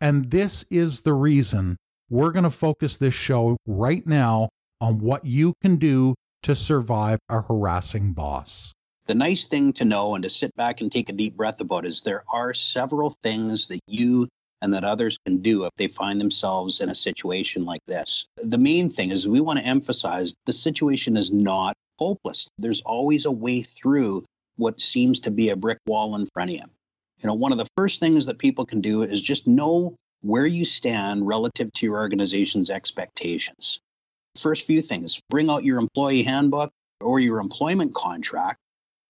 And 0.00 0.30
this 0.30 0.64
is 0.70 1.02
the 1.02 1.12
reason 1.12 1.76
we're 2.08 2.32
going 2.32 2.44
to 2.44 2.50
focus 2.50 2.96
this 2.96 3.14
show 3.14 3.56
right 3.66 4.06
now 4.06 4.48
on 4.80 4.98
what 4.98 5.24
you 5.24 5.54
can 5.62 5.76
do 5.76 6.14
to 6.42 6.56
survive 6.56 7.18
a 7.28 7.42
harassing 7.42 8.12
boss. 8.12 8.72
The 9.06 9.14
nice 9.14 9.46
thing 9.46 9.72
to 9.74 9.84
know 9.84 10.14
and 10.14 10.22
to 10.22 10.30
sit 10.30 10.54
back 10.56 10.80
and 10.80 10.90
take 10.90 11.08
a 11.08 11.12
deep 11.12 11.36
breath 11.36 11.60
about 11.60 11.84
is 11.84 12.02
there 12.02 12.24
are 12.32 12.54
several 12.54 13.10
things 13.22 13.68
that 13.68 13.80
you 13.86 14.28
and 14.62 14.74
that 14.74 14.84
others 14.84 15.18
can 15.24 15.38
do 15.42 15.64
if 15.64 15.72
they 15.76 15.88
find 15.88 16.20
themselves 16.20 16.80
in 16.80 16.88
a 16.88 16.94
situation 16.94 17.64
like 17.64 17.84
this. 17.86 18.26
The 18.36 18.58
main 18.58 18.90
thing 18.90 19.10
is 19.10 19.26
we 19.26 19.40
want 19.40 19.58
to 19.58 19.64
emphasize 19.64 20.34
the 20.46 20.52
situation 20.52 21.16
is 21.16 21.32
not 21.32 21.74
hopeless. 21.98 22.48
There's 22.58 22.82
always 22.82 23.24
a 23.24 23.30
way 23.30 23.62
through 23.62 24.24
what 24.56 24.80
seems 24.80 25.20
to 25.20 25.30
be 25.30 25.48
a 25.48 25.56
brick 25.56 25.78
wall 25.86 26.14
in 26.16 26.26
front 26.34 26.50
of 26.50 26.56
you. 26.56 26.64
You 27.22 27.26
know, 27.26 27.34
one 27.34 27.52
of 27.52 27.58
the 27.58 27.68
first 27.76 28.00
things 28.00 28.26
that 28.26 28.38
people 28.38 28.66
can 28.66 28.80
do 28.80 29.02
is 29.02 29.22
just 29.22 29.46
know 29.46 29.96
where 30.22 30.46
you 30.46 30.64
stand 30.64 31.26
relative 31.26 31.72
to 31.74 31.86
your 31.86 31.96
organization's 31.96 32.70
expectations. 32.70 33.80
First 34.36 34.66
few 34.66 34.80
things 34.82 35.20
bring 35.28 35.50
out 35.50 35.64
your 35.64 35.78
employee 35.78 36.22
handbook 36.22 36.70
or 37.00 37.20
your 37.20 37.40
employment 37.40 37.94
contract. 37.94 38.58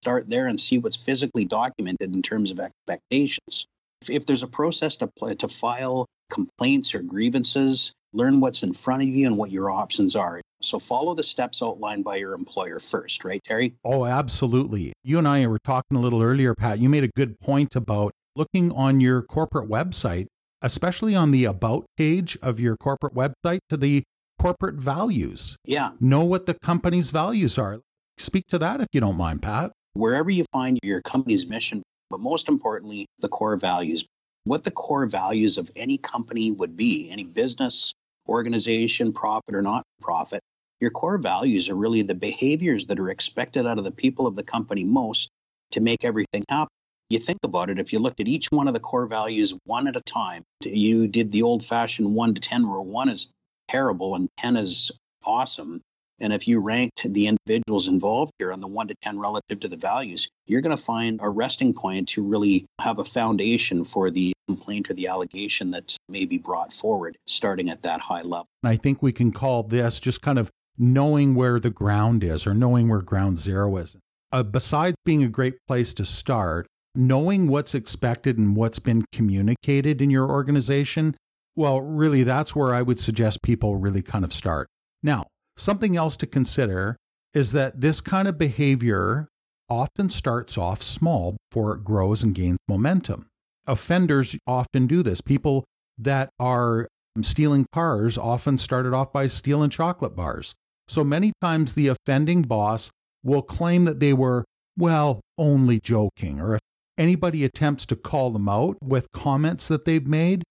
Start 0.03 0.31
there 0.31 0.47
and 0.47 0.59
see 0.59 0.79
what's 0.79 0.97
physically 0.97 1.45
documented 1.45 2.15
in 2.15 2.23
terms 2.23 2.51
of 2.51 2.61
expectations. 2.61 3.67
If 4.09 4.27
there's 4.27 4.43
a 4.43 4.49
process 4.49 4.97
to, 4.99 5.11
to 5.39 5.49
file 5.49 6.07
complaints 6.31 6.95
or 6.95 7.01
grievances, 7.01 7.93
learn 8.13 8.41
what's 8.41 8.63
in 8.63 8.73
front 8.73 9.03
of 9.03 9.09
you 9.09 9.27
and 9.27 9.37
what 9.37 9.51
your 9.51 9.71
options 9.71 10.17
are. 10.17 10.41
So 10.63 10.79
follow 10.79 11.15
the 11.15 11.23
steps 11.23 11.63
outlined 11.63 12.05
by 12.05 12.17
your 12.17 12.35
employer 12.35 12.81
first, 12.81 13.25
right, 13.25 13.43
Terry? 13.45 13.75
Oh, 13.85 14.05
absolutely. 14.05 14.93
You 15.03 15.19
and 15.19 15.27
I 15.29 15.47
were 15.47 15.59
talking 15.63 15.97
a 15.97 16.01
little 16.01 16.23
earlier, 16.23 16.55
Pat. 16.55 16.79
You 16.79 16.89
made 16.89 17.05
a 17.05 17.11
good 17.17 17.41
point 17.41 17.75
about 17.77 18.13
looking 18.37 18.71
on 18.73 19.01
your 19.01 19.23
corporate 19.23 19.69
website, 19.69 20.27
especially 20.63 21.15
on 21.15 21.31
the 21.31 21.45
about 21.45 21.87
page 21.97 22.39
of 22.43 22.61
your 22.61 22.77
corporate 22.77 23.15
website, 23.15 23.61
to 23.71 23.77
the 23.77 24.03
corporate 24.39 24.77
values. 24.77 25.57
Yeah. 25.65 25.91
Know 26.01 26.25
what 26.25 26.47
the 26.47 26.55
company's 26.55 27.11
values 27.11 27.59
are. 27.59 27.81
Speak 28.19 28.47
to 28.49 28.59
that 28.59 28.81
if 28.81 28.89
you 28.93 29.01
don't 29.01 29.17
mind, 29.17 29.43
Pat. 29.43 29.73
Wherever 29.95 30.31
you 30.31 30.45
find 30.53 30.79
your 30.83 31.01
company's 31.03 31.47
mission 31.47 31.83
but 32.11 32.21
most 32.21 32.49
importantly, 32.49 33.07
the 33.21 33.29
core 33.29 33.57
values. 33.57 34.05
What 34.45 34.65
the 34.65 34.71
core 34.71 35.07
values 35.07 35.59
of 35.59 35.71
any 35.77 35.99
company 35.99 36.51
would 36.51 36.77
be, 36.77 37.11
any 37.11 37.25
business, 37.25 37.95
organization, 38.29 39.13
profit 39.13 39.55
or 39.55 39.63
not 39.63 39.85
profit. 40.01 40.41
Your 40.81 40.91
core 40.91 41.19
values 41.19 41.69
are 41.69 41.75
really 41.75 42.03
the 42.03 42.15
behaviors 42.15 42.87
that 42.87 42.99
are 42.99 43.11
expected 43.11 43.67
out 43.67 43.79
of 43.79 43.85
the 43.85 43.91
people 43.91 44.27
of 44.27 44.35
the 44.35 44.43
company 44.43 44.85
most 44.85 45.29
to 45.73 45.81
make 45.81 46.05
everything 46.05 46.45
happen. 46.49 46.73
You 47.11 47.19
think 47.19 47.41
about 47.43 47.71
it, 47.71 47.79
if 47.79 47.93
you 47.93 47.99
looked 47.99 48.21
at 48.21 48.29
each 48.29 48.47
one 48.51 48.69
of 48.69 48.75
the 48.75 48.81
core 48.81 49.07
values 49.07 49.53
one 49.65 49.89
at 49.89 49.97
a 49.97 50.01
time, 50.03 50.45
you 50.63 51.09
did 51.09 51.33
the 51.33 51.43
old 51.43 51.65
fashioned 51.65 52.15
one 52.15 52.35
to 52.35 52.41
10 52.41 52.69
where 52.69 52.81
one 52.81 53.09
is 53.09 53.29
terrible 53.69 54.15
and 54.15 54.29
10 54.39 54.57
is 54.57 54.93
awesome. 55.25 55.83
And 56.21 56.33
if 56.33 56.47
you 56.47 56.61
ranked 56.61 57.13
the 57.13 57.29
individuals 57.29 57.89
involved 57.89 58.33
here 58.39 58.53
on 58.53 58.61
the 58.61 58.67
one 58.67 58.89
to 58.89 58.95
10 59.03 59.19
relative 59.19 59.61
to 59.61 59.69
the 59.69 59.77
values, 59.77 60.29
you're 60.47 60.61
going 60.61 60.77
to 60.77 60.83
find 60.83 61.19
a 61.23 61.29
resting 61.29 61.73
point 61.73 62.09
to 62.11 62.23
really 62.23 62.67
have 62.81 62.99
a 62.99 63.05
foundation 63.05 63.85
for 63.85 64.11
the 64.11 64.33
complaint 64.47 64.91
or 64.91 64.95
the 64.95 65.07
allegation 65.07 65.71
that 65.71 65.97
may 66.09 66.25
be 66.25 66.39
brought 66.39 66.73
forward 66.73 67.17
starting 67.27 67.71
at 67.71 67.83
that 67.83 68.01
high 68.01 68.23
level. 68.23 68.47
I 68.63 68.77
think 68.77 69.03
we 69.03 69.13
can 69.13 69.33
call 69.33 69.63
this 69.63 70.01
just 70.01 70.23
kind 70.23 70.39
of 70.39 70.51
knowing 70.77 71.35
where 71.35 71.61
the 71.61 71.71
ground 71.71 72.25
is 72.25 72.47
or 72.47 72.55
knowing 72.55 72.89
where 72.89 73.01
ground 73.01 73.39
zero 73.39 73.77
is. 73.77 73.97
Uh, 74.33 74.43
besides 74.43 74.97
being 75.05 75.23
a 75.23 75.29
great 75.29 75.55
place 75.67 75.93
to 75.95 76.05
start, 76.05 76.67
knowing 76.95 77.49
what's 77.49 77.75
expected 77.75 78.39
and 78.39 78.57
what's 78.57 78.79
been 78.79 79.05
communicated 79.13 80.01
in 80.01 80.11
your 80.11 80.29
organization, 80.31 81.17
well, 81.57 81.81
really, 81.81 82.23
that's 82.23 82.55
where 82.55 82.75
I 82.75 82.83
would 82.83 82.99
suggest 82.99 83.43
people 83.43 83.77
really 83.77 84.03
kind 84.03 84.25
of 84.25 84.33
start. 84.33 84.69
Now, 85.03 85.27
Something 85.61 85.95
else 85.95 86.17
to 86.17 86.27
consider 86.27 86.97
is 87.35 87.53
that 87.53 87.83
this 87.83 88.01
kind 88.01 88.27
of 88.27 88.39
behavior 88.39 89.29
often 89.69 90.09
starts 90.09 90.57
off 90.57 90.83
small 90.83 91.37
before 91.51 91.75
it 91.75 91.85
grows 91.85 92.23
and 92.23 92.35
gains 92.35 92.57
momentum. 92.67 93.27
Offenders 93.67 94.35
often 94.47 94.87
do 94.87 95.03
this. 95.03 95.21
People 95.21 95.67
that 95.99 96.31
are 96.41 96.89
stealing 97.21 97.67
cars 97.75 98.17
often 98.17 98.57
started 98.57 98.95
off 98.95 99.13
by 99.13 99.27
stealing 99.27 99.69
chocolate 99.69 100.17
bars. 100.17 100.55
So 100.89 101.05
many 101.05 101.35
times 101.43 101.75
the 101.75 101.89
offending 101.89 102.41
boss 102.41 102.91
will 103.23 103.43
claim 103.43 103.85
that 103.85 104.01
they 104.01 104.15
were, 104.15 104.47
well, 104.79 105.21
only 105.37 105.79
joking. 105.79 106.41
Or 106.41 106.55
if 106.55 106.61
anybody 106.97 107.45
attempts 107.45 107.85
to 107.87 107.97
call 107.97 108.31
them 108.31 108.49
out 108.49 108.79
with 108.83 109.13
comments 109.13 109.69
that 109.69 109.85
they've 109.85 110.07
made, 110.07 110.43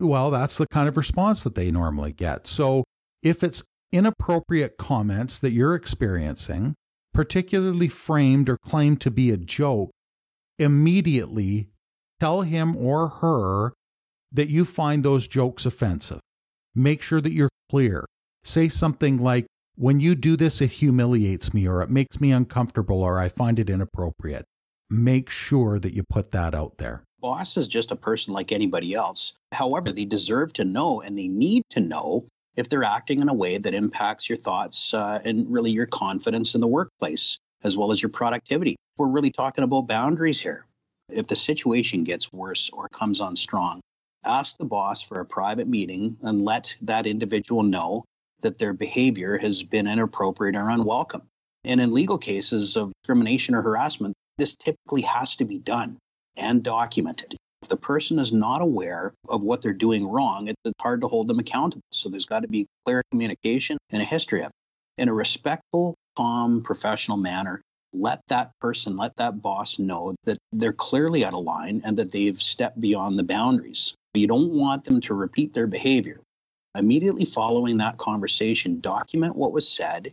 well, 0.00 0.30
that's 0.30 0.56
the 0.56 0.66
kind 0.72 0.88
of 0.88 0.96
response 0.96 1.42
that 1.42 1.56
they 1.56 1.70
normally 1.70 2.14
get. 2.14 2.46
So 2.46 2.84
if 3.22 3.44
it's 3.44 3.62
inappropriate 3.92 4.76
comments 4.76 5.38
that 5.38 5.52
you're 5.52 5.74
experiencing, 5.74 6.74
particularly 7.14 7.88
framed 7.88 8.48
or 8.48 8.58
claimed 8.58 9.00
to 9.00 9.10
be 9.10 9.30
a 9.30 9.36
joke, 9.36 9.90
immediately 10.58 11.68
tell 12.20 12.42
him 12.42 12.76
or 12.76 13.08
her 13.08 13.72
that 14.32 14.48
you 14.48 14.64
find 14.64 15.04
those 15.04 15.28
jokes 15.28 15.66
offensive. 15.66 16.20
Make 16.74 17.02
sure 17.02 17.20
that 17.20 17.32
you're 17.32 17.48
clear. 17.70 18.04
Say 18.44 18.68
something 18.68 19.18
like, 19.18 19.46
when 19.76 20.00
you 20.00 20.14
do 20.14 20.36
this, 20.36 20.60
it 20.60 20.70
humiliates 20.70 21.52
me, 21.52 21.68
or 21.68 21.82
it 21.82 21.90
makes 21.90 22.20
me 22.20 22.32
uncomfortable, 22.32 23.02
or 23.02 23.18
I 23.18 23.28
find 23.28 23.58
it 23.58 23.68
inappropriate. 23.68 24.46
Make 24.88 25.28
sure 25.28 25.78
that 25.78 25.92
you 25.92 26.02
put 26.08 26.30
that 26.32 26.54
out 26.54 26.78
there. 26.78 27.04
Boss 27.20 27.56
is 27.56 27.68
just 27.68 27.90
a 27.90 27.96
person 27.96 28.32
like 28.32 28.52
anybody 28.52 28.94
else. 28.94 29.32
However, 29.52 29.92
they 29.92 30.04
deserve 30.04 30.52
to 30.54 30.64
know 30.64 31.00
and 31.00 31.18
they 31.18 31.28
need 31.28 31.62
to 31.70 31.80
know 31.80 32.26
if 32.56 32.68
they're 32.68 32.84
acting 32.84 33.20
in 33.20 33.28
a 33.28 33.34
way 33.34 33.58
that 33.58 33.74
impacts 33.74 34.28
your 34.28 34.36
thoughts 34.36 34.94
uh, 34.94 35.20
and 35.24 35.50
really 35.52 35.70
your 35.70 35.86
confidence 35.86 36.54
in 36.54 36.60
the 36.60 36.66
workplace, 36.66 37.38
as 37.64 37.76
well 37.76 37.92
as 37.92 38.02
your 38.02 38.10
productivity. 38.10 38.76
We're 38.96 39.08
really 39.08 39.30
talking 39.30 39.64
about 39.64 39.88
boundaries 39.88 40.40
here. 40.40 40.64
If 41.10 41.26
the 41.26 41.36
situation 41.36 42.04
gets 42.04 42.32
worse 42.32 42.70
or 42.70 42.88
comes 42.88 43.20
on 43.20 43.36
strong, 43.36 43.80
ask 44.24 44.56
the 44.56 44.64
boss 44.64 45.02
for 45.02 45.20
a 45.20 45.26
private 45.26 45.68
meeting 45.68 46.16
and 46.22 46.44
let 46.44 46.74
that 46.82 47.06
individual 47.06 47.62
know 47.62 48.04
that 48.40 48.58
their 48.58 48.72
behavior 48.72 49.38
has 49.38 49.62
been 49.62 49.86
inappropriate 49.86 50.56
or 50.56 50.68
unwelcome. 50.70 51.22
And 51.64 51.80
in 51.80 51.92
legal 51.92 52.18
cases 52.18 52.76
of 52.76 52.92
discrimination 53.02 53.54
or 53.54 53.62
harassment, 53.62 54.14
this 54.38 54.54
typically 54.56 55.02
has 55.02 55.36
to 55.36 55.44
be 55.44 55.58
done 55.58 55.98
and 56.36 56.62
documented. 56.62 57.36
If 57.62 57.68
the 57.68 57.76
person 57.76 58.18
is 58.18 58.32
not 58.32 58.60
aware 58.60 59.14
of 59.28 59.42
what 59.42 59.62
they're 59.62 59.72
doing 59.72 60.06
wrong, 60.06 60.48
it's 60.48 60.72
hard 60.80 61.00
to 61.00 61.08
hold 61.08 61.26
them 61.26 61.38
accountable. 61.38 61.82
So 61.90 62.08
there's 62.08 62.26
got 62.26 62.40
to 62.40 62.48
be 62.48 62.66
clear 62.84 63.02
communication 63.10 63.78
and 63.90 64.02
a 64.02 64.04
history 64.04 64.40
of 64.40 64.48
it. 64.48 64.52
In 65.02 65.08
a 65.08 65.14
respectful, 65.14 65.94
calm, 66.16 66.62
professional 66.62 67.16
manner, 67.16 67.62
let 67.92 68.20
that 68.28 68.50
person, 68.60 68.96
let 68.96 69.16
that 69.16 69.40
boss 69.40 69.78
know 69.78 70.14
that 70.24 70.38
they're 70.52 70.72
clearly 70.72 71.24
out 71.24 71.34
of 71.34 71.44
line 71.44 71.82
and 71.84 71.96
that 71.96 72.12
they've 72.12 72.40
stepped 72.40 72.80
beyond 72.80 73.18
the 73.18 73.24
boundaries. 73.24 73.94
You 74.14 74.26
don't 74.26 74.52
want 74.52 74.84
them 74.84 75.00
to 75.02 75.14
repeat 75.14 75.54
their 75.54 75.66
behavior. 75.66 76.20
Immediately 76.74 77.24
following 77.24 77.78
that 77.78 77.96
conversation, 77.96 78.80
document 78.80 79.34
what 79.34 79.52
was 79.52 79.68
said, 79.68 80.12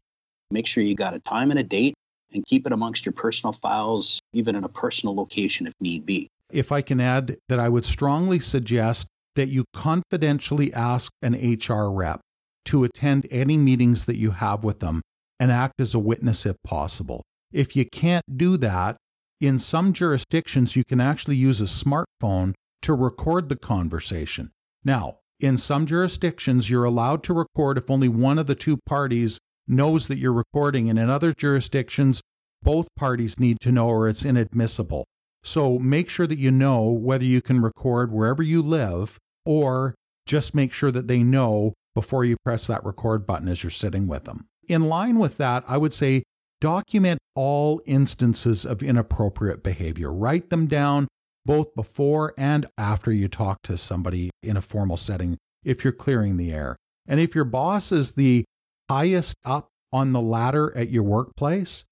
make 0.49 0.65
sure 0.65 0.83
you 0.83 0.95
got 0.95 1.13
a 1.13 1.19
time 1.19 1.51
and 1.51 1.59
a 1.59 1.63
date, 1.63 1.93
and 2.33 2.45
keep 2.45 2.65
it 2.65 2.73
amongst 2.73 3.05
your 3.05 3.13
personal 3.13 3.53
files, 3.53 4.19
even 4.33 4.55
in 4.55 4.63
a 4.63 4.69
personal 4.69 5.15
location 5.15 5.67
if 5.67 5.73
need 5.79 6.05
be 6.05 6.29
if 6.53 6.71
I 6.71 6.81
can 6.81 6.99
add 6.99 7.37
that 7.49 7.59
I 7.59 7.69
would 7.69 7.85
strongly 7.85 8.39
suggest 8.39 9.07
that 9.35 9.49
you 9.49 9.65
confidentially 9.73 10.73
ask 10.73 11.11
an 11.21 11.33
HR 11.33 11.91
rep 11.91 12.21
to 12.65 12.83
attend 12.83 13.27
any 13.31 13.57
meetings 13.57 14.05
that 14.05 14.17
you 14.17 14.31
have 14.31 14.63
with 14.63 14.79
them 14.79 15.01
and 15.39 15.51
act 15.51 15.81
as 15.81 15.93
a 15.93 15.99
witness 15.99 16.45
if 16.45 16.55
possible. 16.63 17.23
If 17.51 17.75
you 17.75 17.85
can't 17.85 18.37
do 18.37 18.57
that, 18.57 18.97
in 19.41 19.59
some 19.59 19.91
jurisdictions, 19.91 20.75
you 20.75 20.83
can 20.85 21.01
actually 21.01 21.35
use 21.35 21.59
a 21.59 21.65
smartphone 21.65 22.53
to 22.83 22.93
record 22.93 23.49
the 23.49 23.57
conversation. 23.57 24.51
Now, 24.83 25.17
in 25.39 25.57
some 25.57 25.85
jurisdictions, 25.85 26.69
you're 26.69 26.85
allowed 26.85 27.23
to 27.23 27.33
record 27.33 27.77
if 27.77 27.89
only 27.91 28.07
one 28.07 28.39
of 28.39 28.47
the 28.47 28.55
two 28.55 28.77
parties 28.85 29.39
knows 29.67 30.07
that 30.07 30.17
you're 30.17 30.33
recording, 30.33 30.89
and 30.89 30.97
in 30.97 31.09
other 31.09 31.33
jurisdictions, 31.33 32.21
both 32.61 32.87
parties 32.95 33.39
need 33.39 33.57
to 33.61 33.71
know 33.71 33.89
or 33.89 34.07
it's 34.07 34.23
inadmissible. 34.23 35.05
So 35.43 35.77
make 35.77 36.09
sure 36.09 36.27
that 36.27 36.39
you 36.39 36.51
know 36.51 36.83
whether 36.83 37.25
you 37.25 37.41
can 37.41 37.61
record 37.61 38.11
wherever 38.11 38.41
you 38.41 38.61
live 38.61 39.17
or 39.45 39.95
just 40.25 40.55
make 40.55 40.71
sure 40.71 40.91
that 40.91 41.07
they 41.07 41.21
know 41.21 41.73
before 41.93 42.23
you 42.23 42.37
press 42.43 42.67
that 42.67 42.85
record 42.85 43.25
button 43.25 43.47
as 43.47 43.63
you're 43.63 43.69
sitting 43.69 44.07
with 44.07 44.23
them. 44.23 44.45
In 44.67 44.83
line 44.83 45.19
with 45.19 45.37
that, 45.37 45.63
I 45.67 45.77
would 45.77 45.93
say 45.93 46.23
document 46.61 47.19
all 47.35 47.81
instances 47.85 48.65
of 48.65 48.81
inappropriate 48.81 49.63
behavior. 49.63 50.13
Write 50.13 50.49
them 50.49 50.65
down 50.67 51.07
both 51.45 51.75
before 51.75 52.33
and 52.37 52.65
after 52.77 53.11
you 53.11 53.27
talk 53.27 53.61
to 53.63 53.77
somebody 53.77 54.29
in 54.41 54.55
a 54.55 54.61
formal 54.61 54.95
setting 54.95 55.37
if 55.65 55.83
you're 55.83 55.91
clearing 55.91 56.37
the 56.37 56.51
air. 56.51 56.77
And 57.05 57.19
if 57.19 57.35
your 57.35 57.43
boss 57.43 57.91
is 57.91 58.11
the 58.11 58.45
highest 58.89 59.35
up 59.43 59.67
on 59.91 60.13
the 60.13 60.21
ladder 60.21 60.75
at 60.75 60.89
your 60.89 61.03
workplace, 61.03 61.83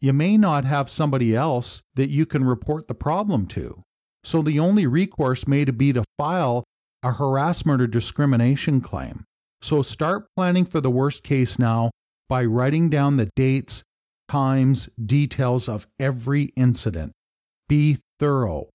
you 0.00 0.12
may 0.12 0.36
not 0.36 0.64
have 0.64 0.88
somebody 0.88 1.34
else 1.34 1.82
that 1.94 2.10
you 2.10 2.26
can 2.26 2.44
report 2.44 2.88
the 2.88 2.94
problem 2.94 3.46
to. 3.46 3.82
So 4.24 4.42
the 4.42 4.58
only 4.58 4.86
recourse 4.86 5.46
may 5.46 5.64
be 5.64 5.92
to 5.92 6.04
file 6.16 6.64
a 7.02 7.12
harassment 7.12 7.80
or 7.80 7.86
discrimination 7.86 8.80
claim. 8.80 9.24
So 9.62 9.82
start 9.82 10.26
planning 10.36 10.64
for 10.64 10.80
the 10.80 10.90
worst 10.90 11.22
case 11.22 11.58
now 11.58 11.90
by 12.28 12.44
writing 12.44 12.90
down 12.90 13.16
the 13.16 13.30
dates, 13.34 13.82
times, 14.28 14.88
details 15.04 15.68
of 15.68 15.86
every 15.98 16.44
incident. 16.56 17.12
Be 17.68 17.98
thorough. 18.18 18.68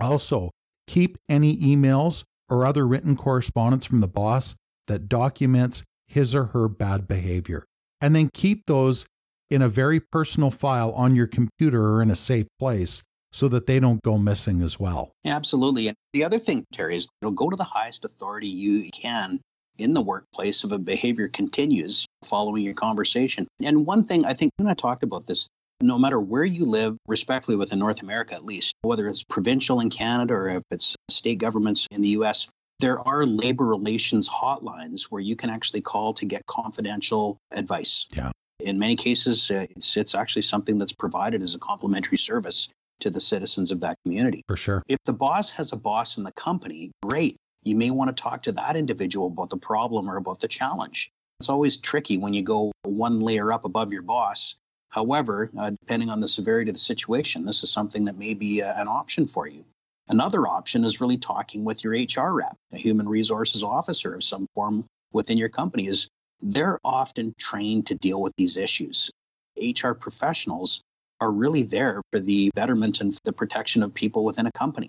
Also, 0.00 0.50
keep 0.86 1.18
any 1.28 1.56
emails 1.58 2.24
or 2.48 2.64
other 2.64 2.86
written 2.86 3.16
correspondence 3.16 3.84
from 3.84 4.00
the 4.00 4.08
boss 4.08 4.56
that 4.86 5.08
documents 5.08 5.84
his 6.06 6.34
or 6.34 6.46
her 6.46 6.68
bad 6.68 7.06
behavior. 7.06 7.64
And 8.00 8.16
then 8.16 8.30
keep 8.32 8.64
those 8.66 9.06
in 9.50 9.62
a 9.62 9.68
very 9.68 10.00
personal 10.00 10.50
file 10.50 10.92
on 10.92 11.14
your 11.14 11.26
computer 11.26 11.94
or 11.94 12.02
in 12.02 12.10
a 12.10 12.16
safe 12.16 12.46
place 12.58 13.02
so 13.32 13.48
that 13.48 13.66
they 13.66 13.78
don't 13.78 14.02
go 14.02 14.18
missing 14.18 14.62
as 14.62 14.78
well. 14.78 15.12
Absolutely. 15.24 15.88
And 15.88 15.96
the 16.12 16.24
other 16.24 16.38
thing, 16.38 16.64
Terry, 16.72 16.96
is 16.96 17.08
you 17.20 17.28
know, 17.28 17.32
go 17.32 17.50
to 17.50 17.56
the 17.56 17.64
highest 17.64 18.04
authority 18.04 18.48
you 18.48 18.90
can 18.90 19.40
in 19.78 19.94
the 19.94 20.00
workplace 20.00 20.64
if 20.64 20.72
a 20.72 20.78
behavior 20.78 21.28
continues 21.28 22.06
following 22.24 22.62
your 22.62 22.74
conversation. 22.74 23.46
And 23.62 23.86
one 23.86 24.04
thing 24.04 24.24
I 24.24 24.34
think 24.34 24.52
when 24.56 24.68
I 24.68 24.74
talked 24.74 25.02
about 25.02 25.26
this, 25.26 25.48
no 25.80 25.98
matter 25.98 26.20
where 26.20 26.44
you 26.44 26.66
live, 26.66 26.96
respectfully 27.06 27.56
within 27.56 27.78
North 27.78 28.02
America 28.02 28.34
at 28.34 28.44
least, 28.44 28.74
whether 28.82 29.08
it's 29.08 29.24
provincial 29.24 29.80
in 29.80 29.90
Canada 29.90 30.34
or 30.34 30.48
if 30.50 30.62
it's 30.70 30.94
state 31.08 31.38
governments 31.38 31.86
in 31.90 32.02
the 32.02 32.08
US, 32.08 32.46
there 32.80 32.98
are 33.06 33.24
labor 33.24 33.64
relations 33.64 34.28
hotlines 34.28 35.04
where 35.04 35.22
you 35.22 35.36
can 35.36 35.50
actually 35.50 35.80
call 35.80 36.12
to 36.14 36.26
get 36.26 36.44
confidential 36.46 37.38
advice. 37.52 38.06
Yeah. 38.14 38.32
In 38.62 38.78
many 38.78 38.96
cases, 38.96 39.50
uh, 39.50 39.66
it's, 39.70 39.96
it's 39.96 40.14
actually 40.14 40.42
something 40.42 40.78
that's 40.78 40.92
provided 40.92 41.42
as 41.42 41.54
a 41.54 41.58
complimentary 41.58 42.18
service 42.18 42.68
to 43.00 43.10
the 43.10 43.20
citizens 43.20 43.70
of 43.70 43.80
that 43.80 43.96
community. 44.04 44.42
For 44.46 44.56
sure. 44.56 44.82
If 44.88 44.98
the 45.04 45.12
boss 45.12 45.50
has 45.50 45.72
a 45.72 45.76
boss 45.76 46.18
in 46.18 46.24
the 46.24 46.32
company, 46.32 46.92
great. 47.02 47.36
You 47.62 47.76
may 47.76 47.90
want 47.90 48.14
to 48.14 48.22
talk 48.22 48.42
to 48.44 48.52
that 48.52 48.76
individual 48.76 49.26
about 49.26 49.50
the 49.50 49.56
problem 49.56 50.08
or 50.08 50.16
about 50.16 50.40
the 50.40 50.48
challenge. 50.48 51.10
It's 51.40 51.48
always 51.48 51.76
tricky 51.76 52.18
when 52.18 52.34
you 52.34 52.42
go 52.42 52.72
one 52.82 53.20
layer 53.20 53.52
up 53.52 53.64
above 53.64 53.92
your 53.92 54.02
boss. 54.02 54.54
However, 54.90 55.50
uh, 55.58 55.70
depending 55.70 56.10
on 56.10 56.20
the 56.20 56.28
severity 56.28 56.70
of 56.70 56.74
the 56.74 56.80
situation, 56.80 57.44
this 57.44 57.62
is 57.62 57.70
something 57.70 58.04
that 58.06 58.18
may 58.18 58.34
be 58.34 58.62
uh, 58.62 58.80
an 58.80 58.88
option 58.88 59.26
for 59.26 59.46
you. 59.46 59.64
Another 60.08 60.46
option 60.46 60.84
is 60.84 61.00
really 61.00 61.16
talking 61.16 61.64
with 61.64 61.84
your 61.84 61.92
HR 61.92 62.34
rep, 62.34 62.56
a 62.72 62.76
human 62.76 63.08
resources 63.08 63.62
officer 63.62 64.14
of 64.14 64.24
some 64.24 64.46
form 64.54 64.84
within 65.12 65.38
your 65.38 65.48
company. 65.48 65.86
Is 65.86 66.08
they're 66.42 66.78
often 66.84 67.34
trained 67.38 67.86
to 67.86 67.94
deal 67.94 68.20
with 68.20 68.32
these 68.36 68.56
issues. 68.56 69.10
HR 69.56 69.92
professionals 69.92 70.82
are 71.20 71.30
really 71.30 71.64
there 71.64 72.02
for 72.12 72.20
the 72.20 72.50
betterment 72.54 73.00
and 73.00 73.18
the 73.24 73.32
protection 73.32 73.82
of 73.82 73.92
people 73.92 74.24
within 74.24 74.46
a 74.46 74.52
company. 74.52 74.88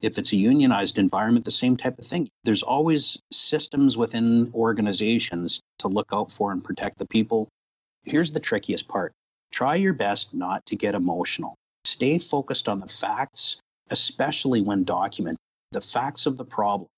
If 0.00 0.18
it's 0.18 0.32
a 0.32 0.36
unionized 0.36 0.98
environment, 0.98 1.44
the 1.44 1.50
same 1.50 1.76
type 1.76 1.98
of 1.98 2.06
thing. 2.06 2.28
There's 2.44 2.62
always 2.62 3.18
systems 3.32 3.96
within 3.98 4.50
organizations 4.54 5.60
to 5.78 5.88
look 5.88 6.08
out 6.12 6.32
for 6.32 6.52
and 6.52 6.64
protect 6.64 6.98
the 6.98 7.06
people 7.06 7.48
Here's 8.04 8.32
the 8.32 8.40
trickiest 8.40 8.88
part 8.88 9.12
try 9.52 9.74
your 9.74 9.92
best 9.92 10.32
not 10.32 10.64
to 10.66 10.76
get 10.76 10.94
emotional. 10.94 11.56
Stay 11.84 12.18
focused 12.18 12.68
on 12.68 12.80
the 12.80 12.86
facts, 12.86 13.56
especially 13.90 14.62
when 14.62 14.84
documenting 14.84 15.36
the 15.72 15.80
facts 15.80 16.26
of 16.26 16.36
the 16.36 16.44
problem. 16.44 16.88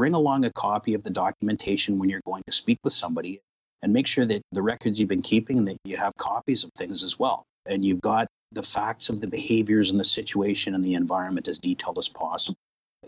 Bring 0.00 0.14
along 0.14 0.46
a 0.46 0.52
copy 0.52 0.94
of 0.94 1.02
the 1.02 1.10
documentation 1.10 1.98
when 1.98 2.08
you're 2.08 2.22
going 2.24 2.42
to 2.46 2.54
speak 2.54 2.78
with 2.82 2.94
somebody 2.94 3.42
and 3.82 3.92
make 3.92 4.06
sure 4.06 4.24
that 4.24 4.40
the 4.50 4.62
records 4.62 4.98
you've 4.98 5.10
been 5.10 5.20
keeping 5.20 5.66
that 5.66 5.76
you 5.84 5.98
have 5.98 6.16
copies 6.16 6.64
of 6.64 6.70
things 6.72 7.04
as 7.04 7.18
well. 7.18 7.44
And 7.66 7.84
you've 7.84 8.00
got 8.00 8.26
the 8.50 8.62
facts 8.62 9.10
of 9.10 9.20
the 9.20 9.26
behaviors 9.26 9.90
and 9.90 10.00
the 10.00 10.04
situation 10.04 10.74
and 10.74 10.82
the 10.82 10.94
environment 10.94 11.48
as 11.48 11.58
detailed 11.58 11.98
as 11.98 12.08
possible. 12.08 12.56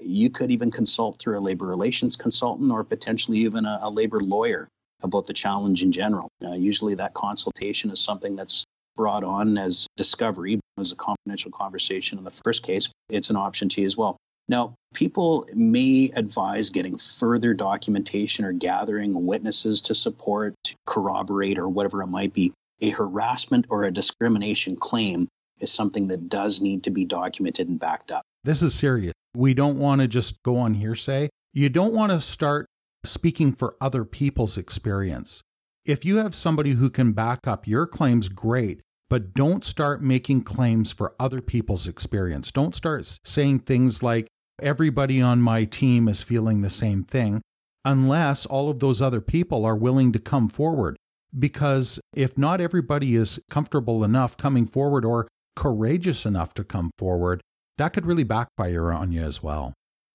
You 0.02 0.28
could 0.28 0.50
even 0.50 0.70
consult 0.70 1.18
through 1.18 1.38
a 1.38 1.40
labor 1.40 1.64
relations 1.64 2.14
consultant 2.14 2.70
or 2.70 2.84
potentially 2.84 3.38
even 3.38 3.64
a, 3.64 3.78
a 3.80 3.90
labor 3.90 4.20
lawyer 4.20 4.68
about 5.02 5.26
the 5.26 5.32
challenge 5.32 5.82
in 5.82 5.92
general. 5.92 6.28
Uh, 6.44 6.52
usually 6.52 6.94
that 6.96 7.14
consultation 7.14 7.88
is 7.88 8.00
something 8.00 8.37
that's 8.37 8.64
brought 8.96 9.25
on 9.25 9.56
as 9.56 9.87
discovery 9.96 10.61
as 10.78 10.92
a 10.92 10.96
confidential 10.96 11.52
conversation 11.52 12.18
in 12.18 12.25
the 12.25 12.38
first 12.44 12.62
case. 12.62 12.90
It's 13.08 13.30
an 13.30 13.37
option 13.37 13.70
to 13.70 13.80
you 13.80 13.87
as 13.87 13.96
well 13.96 14.18
now, 14.52 14.75
people 14.94 15.49
may 15.54 16.12
advise 16.14 16.68
getting 16.68 16.99
further 16.99 17.54
documentation 17.54 18.44
or 18.44 18.52
gathering 18.52 19.26
witnesses 19.26 19.80
to 19.82 19.94
support, 19.94 20.54
to 20.64 20.76
corroborate, 20.87 21.59
or 21.59 21.68
whatever 21.68 22.02
it 22.02 22.09
might 22.09 22.35
be. 22.35 22.52
A 22.82 22.90
harassment 22.90 23.66
or 23.71 23.85
a 23.85 23.90
discrimination 23.90 24.76
claim 24.76 25.26
is 25.61 25.73
something 25.73 26.09
that 26.09 26.28
does 26.28 26.61
need 26.61 26.85
to 26.85 26.90
be 26.90 27.06
documented 27.06 27.68
and 27.68 27.80
backed 27.80 28.11
up. 28.11 28.23
This 28.44 28.62
is 28.62 28.75
serious. 28.75 29.14
We 29.35 29.54
don't 29.54 29.78
want 29.78 30.02
to 30.02 30.09
just 30.09 30.37
go 30.44 30.59
on 30.59 30.75
hearsay. 30.75 31.30
You 31.54 31.71
don't 31.71 31.94
want 31.94 32.12
to 32.12 32.21
start 32.21 32.66
speaking 33.04 33.52
for 33.52 33.76
other 33.80 34.04
people's 34.04 34.59
experience. 34.59 35.40
If 35.87 36.04
you 36.04 36.18
have 36.18 36.35
somebody 36.35 36.73
who 36.73 36.90
can 36.90 37.12
back 37.12 37.47
up 37.47 37.66
your 37.66 37.87
claims, 37.87 38.28
great 38.28 38.82
but 39.12 39.35
don't 39.35 39.62
start 39.62 40.02
making 40.02 40.42
claims 40.42 40.90
for 40.90 41.14
other 41.21 41.42
people's 41.42 41.87
experience. 41.87 42.50
Don't 42.50 42.75
start 42.75 43.18
saying 43.26 43.59
things 43.59 44.02
like, 44.02 44.26
everybody 44.62 45.21
on 45.21 45.40
my 45.40 45.64
team 45.64 46.09
is 46.09 46.23
feeling 46.23 46.61
the 46.61 46.71
same 46.71 47.02
thing, 47.04 47.42
unless 47.85 48.47
all 48.47 48.71
of 48.71 48.78
those 48.78 49.02
other 49.02 49.21
people 49.21 49.64
are 49.64 49.76
willing 49.76 50.12
to 50.12 50.19
come 50.19 50.49
forward. 50.49 50.97
Because 51.38 52.00
if 52.14 52.37
not 52.37 52.61
everybody 52.61 53.16
is 53.16 53.40
comfortable 53.50 54.04
enough 54.04 54.37
coming 54.37 54.66
forward 54.66 55.04
or 55.04 55.28
courageous 55.57 56.26
enough 56.26 56.54
to 56.54 56.64
come 56.64 56.90
forward, 56.99 57.40
that 57.78 57.92
could 57.92 58.07
really 58.07 58.25
backfire 58.25 58.92
on 58.92 59.12
you 59.12 59.23
as 59.23 59.42
well. 59.42 59.73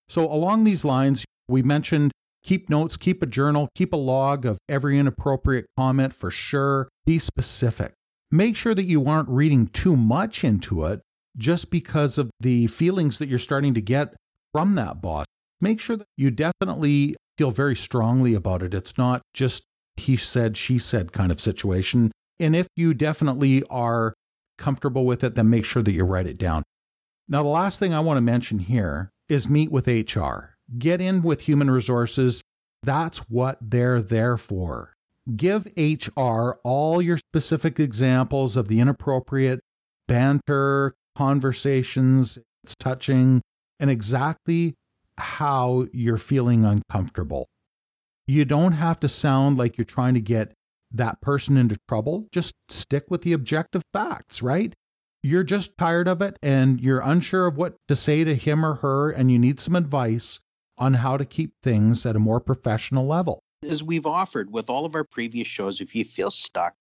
So, 0.10 0.32
along 0.32 0.64
these 0.64 0.86
lines, 0.86 1.26
we 1.48 1.64
mentioned 1.64 2.12
keep 2.44 2.70
notes, 2.70 2.98
keep 2.98 3.22
a 3.22 3.26
journal, 3.26 3.68
keep 3.76 3.94
a 3.94 3.98
log 3.98 4.46
of 4.46 4.58
every 4.70 4.98
inappropriate 4.98 5.66
comment 5.76 6.14
for 6.14 6.32
sure. 6.32 6.88
Be 7.06 7.20
specific 7.20 7.94
make 8.32 8.56
sure 8.56 8.76
that 8.76 8.84
you 8.84 9.06
aren't 9.06 9.30
reading 9.30 9.68
too 9.68 9.96
much 9.96 10.44
into 10.44 10.86
it 10.86 11.02
just 11.38 11.70
because 11.70 12.18
of 12.18 12.30
the 12.40 12.68
feelings 12.68 13.18
that 13.18 13.30
you're 13.30 13.40
starting 13.40 13.74
to 13.74 13.82
get 13.82 14.14
from 14.52 14.76
that 14.76 15.02
boss. 15.02 15.26
Make 15.60 15.80
sure 15.80 15.98
that 15.98 16.08
you 16.18 16.32
definitely 16.32 17.16
feel 17.38 17.52
very 17.52 17.76
strongly 17.76 18.34
about 18.34 18.64
it. 18.64 18.74
It's 18.74 18.98
not 18.98 19.22
just 19.34 19.64
he 19.96 20.16
said, 20.16 20.58
she 20.58 20.78
said 20.78 21.12
kind 21.12 21.32
of 21.32 21.42
situation. 21.42 22.12
And 22.40 22.56
if 22.56 22.68
you 22.76 22.94
definitely 22.94 23.64
are 23.70 24.14
comfortable 24.58 25.06
with 25.06 25.24
it, 25.24 25.36
then 25.36 25.50
make 25.50 25.66
sure 25.66 25.82
that 25.82 25.92
you 25.92 26.04
write 26.04 26.28
it 26.28 26.38
down. 26.38 26.64
Now, 27.28 27.44
the 27.44 27.50
last 27.50 27.80
thing 27.80 27.94
I 27.94 28.00
want 28.00 28.18
to 28.18 28.22
mention 28.22 28.60
here 28.60 29.10
is 29.28 29.50
meet 29.50 29.72
with 29.72 29.88
HR. 29.88 30.56
Get 30.78 31.02
in 31.02 31.24
with 31.24 31.42
human 31.42 31.70
resources. 31.72 32.42
That's 32.84 33.18
what 33.30 33.58
they're 33.62 34.02
there 34.02 34.38
for 34.38 34.94
give 35.36 35.68
HR 35.78 36.60
all 36.64 37.02
your 37.02 37.18
specific 37.18 37.80
examples 37.80 38.56
of 38.56 38.68
the 38.68 38.80
inappropriate 38.80 39.60
banter, 40.08 40.94
conversations, 41.16 42.38
it's 42.64 42.76
touching, 42.80 43.42
and 43.80 43.90
exactly 43.90 44.76
how 45.18 45.88
you're 45.94 46.18
feeling 46.18 46.66
uncomfortable. 46.66 47.48
You 48.28 48.46
don't 48.46 48.74
have 48.74 49.00
to 49.02 49.10
sound 49.10 49.58
like 49.58 49.78
you're 49.78 49.86
trying 49.86 50.14
to 50.14 50.22
get 50.22 50.54
that 50.92 51.22
person 51.22 51.58
into 51.58 51.78
trouble. 51.88 52.28
Just 52.32 52.54
stick 52.70 53.06
with 53.10 53.22
the 53.22 53.34
objective 53.34 53.84
facts, 53.94 54.42
right? 54.42 54.74
You're 55.24 55.44
just 55.44 55.78
tired 55.78 56.08
of 56.08 56.22
it 56.22 56.38
and 56.42 56.80
you're 56.80 57.00
unsure 57.00 57.48
of 57.48 57.58
what 57.58 57.76
to 57.88 57.96
say 57.96 58.24
to 58.24 58.36
him 58.36 58.66
or 58.66 58.76
her, 58.76 59.10
and 59.10 59.32
you 59.32 59.40
need 59.40 59.60
some 59.60 59.76
advice 59.76 60.40
on 60.78 60.96
how 60.96 61.18
to 61.18 61.26
keep 61.26 61.52
things 61.64 62.06
at 62.06 62.16
a 62.16 62.20
more 62.20 62.40
professional 62.40 63.06
level 63.06 63.42
as 63.64 63.84
we've 63.84 64.06
offered 64.06 64.52
with 64.52 64.70
all 64.70 64.86
of 64.86 64.96
our 64.96 65.04
previous 65.04 65.48
shows, 65.48 65.82
if 65.82 65.96
you 65.96 66.04
feel 66.04 66.32
stuck 66.32 66.74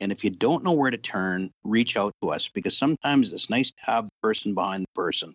and 0.00 0.10
if 0.10 0.24
you 0.24 0.30
don't 0.30 0.64
know 0.64 0.72
where 0.72 0.90
to 0.90 0.96
turn, 0.96 1.50
reach 1.64 1.96
out 1.96 2.14
to 2.22 2.30
us 2.30 2.48
because 2.48 2.76
sometimes 2.76 3.32
it's 3.32 3.50
nice 3.50 3.70
to 3.70 3.84
have 3.84 4.04
the 4.04 4.10
person 4.22 4.54
behind 4.54 4.84
the 4.84 5.00
person. 5.00 5.34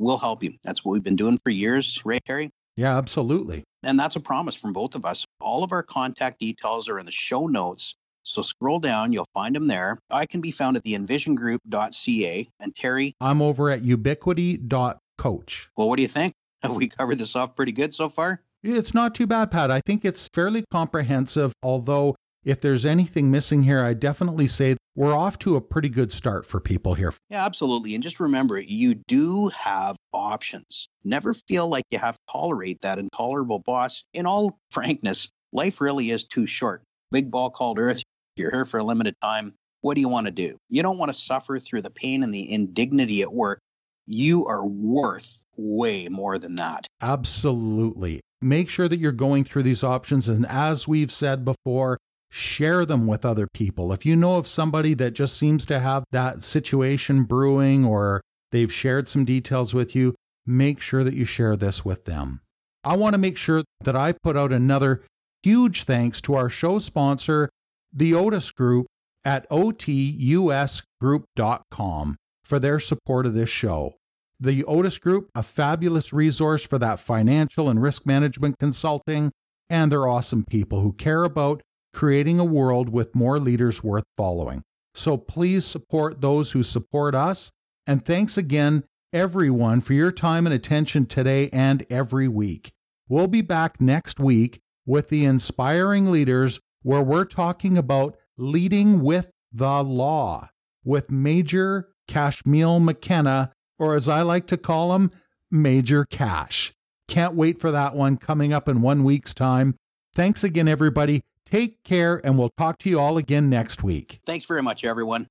We'll 0.00 0.18
help 0.18 0.42
you. 0.42 0.54
That's 0.64 0.82
what 0.82 0.92
we've 0.92 1.02
been 1.02 1.14
doing 1.14 1.38
for 1.44 1.50
years, 1.50 2.00
right, 2.06 2.24
Terry? 2.24 2.50
Yeah, 2.74 2.96
absolutely. 2.96 3.64
And 3.82 4.00
that's 4.00 4.16
a 4.16 4.20
promise 4.20 4.56
from 4.56 4.72
both 4.72 4.94
of 4.94 5.04
us. 5.04 5.26
All 5.42 5.62
of 5.62 5.72
our 5.72 5.82
contact 5.82 6.40
details 6.40 6.88
are 6.88 6.98
in 6.98 7.04
the 7.04 7.12
show 7.12 7.46
notes. 7.46 7.94
So 8.22 8.40
scroll 8.40 8.80
down, 8.80 9.12
you'll 9.12 9.28
find 9.34 9.54
them 9.54 9.66
there. 9.66 9.98
I 10.10 10.24
can 10.24 10.40
be 10.40 10.52
found 10.52 10.78
at 10.78 10.84
the 10.84 10.94
envisiongroup.ca. 10.94 12.48
And 12.60 12.74
Terry? 12.74 13.14
I'm 13.20 13.42
over 13.42 13.68
at 13.68 13.82
ubiquity.coach. 13.82 15.70
Well, 15.76 15.88
what 15.88 15.96
do 15.96 16.02
you 16.02 16.08
think? 16.08 16.32
Have 16.62 16.72
we 16.76 16.88
covered 16.88 17.18
this 17.18 17.36
off 17.36 17.54
pretty 17.54 17.72
good 17.72 17.92
so 17.92 18.08
far? 18.08 18.40
It's 18.62 18.94
not 18.94 19.14
too 19.14 19.26
bad, 19.26 19.50
Pat. 19.50 19.70
I 19.70 19.82
think 19.84 20.06
it's 20.06 20.28
fairly 20.32 20.64
comprehensive, 20.72 21.52
although 21.62 22.16
if 22.44 22.60
there's 22.60 22.86
anything 22.86 23.30
missing 23.30 23.62
here, 23.62 23.84
I 23.84 23.94
definitely 23.94 24.46
say 24.48 24.76
we're 24.96 25.14
off 25.16 25.38
to 25.40 25.56
a 25.56 25.60
pretty 25.60 25.88
good 25.88 26.12
start 26.12 26.46
for 26.46 26.60
people 26.60 26.94
here. 26.94 27.14
Yeah, 27.28 27.44
absolutely. 27.44 27.94
And 27.94 28.02
just 28.02 28.20
remember, 28.20 28.58
you 28.60 28.94
do 29.06 29.48
have 29.48 29.96
options. 30.12 30.88
Never 31.04 31.34
feel 31.34 31.68
like 31.68 31.84
you 31.90 31.98
have 31.98 32.14
to 32.14 32.32
tolerate 32.32 32.80
that 32.82 32.98
intolerable 32.98 33.60
boss. 33.60 34.04
In 34.14 34.26
all 34.26 34.58
frankness, 34.70 35.28
life 35.52 35.80
really 35.80 36.10
is 36.10 36.24
too 36.24 36.46
short. 36.46 36.82
Big 37.10 37.30
ball 37.30 37.50
called 37.50 37.78
Earth. 37.78 38.02
You're 38.36 38.50
here 38.50 38.64
for 38.64 38.78
a 38.78 38.84
limited 38.84 39.14
time. 39.20 39.54
What 39.82 39.94
do 39.94 40.00
you 40.00 40.08
want 40.08 40.26
to 40.26 40.30
do? 40.30 40.56
You 40.68 40.82
don't 40.82 40.98
want 40.98 41.10
to 41.10 41.18
suffer 41.18 41.58
through 41.58 41.82
the 41.82 41.90
pain 41.90 42.22
and 42.22 42.32
the 42.32 42.52
indignity 42.52 43.22
at 43.22 43.32
work. 43.32 43.58
You 44.06 44.46
are 44.46 44.64
worth 44.64 45.38
way 45.56 46.08
more 46.08 46.38
than 46.38 46.56
that. 46.56 46.86
Absolutely 47.00 48.20
make 48.42 48.68
sure 48.68 48.88
that 48.88 48.98
you're 48.98 49.12
going 49.12 49.44
through 49.44 49.62
these 49.62 49.84
options. 49.84 50.28
And 50.28 50.46
as 50.46 50.88
we've 50.88 51.12
said 51.12 51.44
before, 51.44 51.98
share 52.30 52.86
them 52.86 53.06
with 53.06 53.24
other 53.24 53.46
people. 53.46 53.92
If 53.92 54.06
you 54.06 54.16
know 54.16 54.36
of 54.36 54.46
somebody 54.46 54.94
that 54.94 55.12
just 55.12 55.36
seems 55.36 55.66
to 55.66 55.80
have 55.80 56.04
that 56.12 56.42
situation 56.42 57.24
brewing 57.24 57.84
or 57.84 58.22
they've 58.52 58.72
shared 58.72 59.08
some 59.08 59.24
details 59.24 59.74
with 59.74 59.94
you, 59.94 60.14
make 60.46 60.80
sure 60.80 61.04
that 61.04 61.14
you 61.14 61.24
share 61.24 61.56
this 61.56 61.84
with 61.84 62.04
them. 62.04 62.40
I 62.84 62.96
want 62.96 63.14
to 63.14 63.18
make 63.18 63.36
sure 63.36 63.64
that 63.82 63.96
I 63.96 64.12
put 64.12 64.36
out 64.36 64.52
another 64.52 65.02
huge 65.42 65.84
thanks 65.84 66.20
to 66.22 66.34
our 66.34 66.48
show 66.48 66.78
sponsor, 66.78 67.50
the 67.92 68.12
Otus 68.12 68.54
Group 68.54 68.86
at 69.24 69.48
otusgroup.com 69.50 72.16
for 72.44 72.58
their 72.58 72.80
support 72.80 73.26
of 73.26 73.34
this 73.34 73.50
show. 73.50 73.94
The 74.38 74.64
Otus 74.64 74.98
Group, 74.98 75.28
a 75.34 75.42
fabulous 75.42 76.12
resource 76.12 76.64
for 76.64 76.78
that 76.78 77.00
financial 77.00 77.68
and 77.68 77.82
risk 77.82 78.06
management 78.06 78.56
consulting, 78.58 79.32
and 79.68 79.92
they're 79.92 80.08
awesome 80.08 80.44
people 80.44 80.80
who 80.80 80.94
care 80.94 81.24
about 81.24 81.62
creating 81.92 82.38
a 82.38 82.44
world 82.44 82.88
with 82.88 83.14
more 83.14 83.38
leaders 83.38 83.82
worth 83.82 84.04
following. 84.16 84.62
So 84.94 85.16
please 85.16 85.64
support 85.64 86.20
those 86.20 86.52
who 86.52 86.62
support 86.62 87.14
us. 87.14 87.52
And 87.86 88.04
thanks 88.04 88.36
again, 88.36 88.84
everyone, 89.12 89.80
for 89.80 89.94
your 89.94 90.12
time 90.12 90.46
and 90.46 90.54
attention 90.54 91.06
today 91.06 91.48
and 91.52 91.84
every 91.90 92.28
week. 92.28 92.70
We'll 93.08 93.26
be 93.26 93.42
back 93.42 93.80
next 93.80 94.20
week 94.20 94.60
with 94.86 95.08
the 95.08 95.24
Inspiring 95.24 96.10
Leaders, 96.10 96.60
where 96.82 97.02
we're 97.02 97.24
talking 97.24 97.76
about 97.76 98.16
leading 98.36 99.02
with 99.02 99.30
the 99.52 99.82
law 99.82 100.48
with 100.84 101.10
Major 101.10 101.88
Kashmil 102.08 102.80
McKenna 102.80 103.52
or 103.80 103.94
as 103.94 104.08
I 104.08 104.22
like 104.22 104.46
to 104.48 104.56
call 104.56 104.94
him, 104.94 105.10
Major 105.50 106.04
Cash. 106.04 106.72
Can't 107.08 107.34
wait 107.34 107.58
for 107.58 107.72
that 107.72 107.96
one 107.96 108.18
coming 108.18 108.52
up 108.52 108.68
in 108.68 108.82
one 108.82 109.02
week's 109.02 109.34
time. 109.34 109.74
Thanks 110.14 110.44
again, 110.44 110.68
everybody. 110.68 111.22
Take 111.50 111.82
care, 111.82 112.20
and 112.24 112.38
we'll 112.38 112.52
talk 112.56 112.78
to 112.80 112.90
you 112.90 113.00
all 113.00 113.18
again 113.18 113.50
next 113.50 113.82
week. 113.82 114.20
Thanks 114.24 114.44
very 114.44 114.62
much, 114.62 114.84
everyone. 114.84 115.28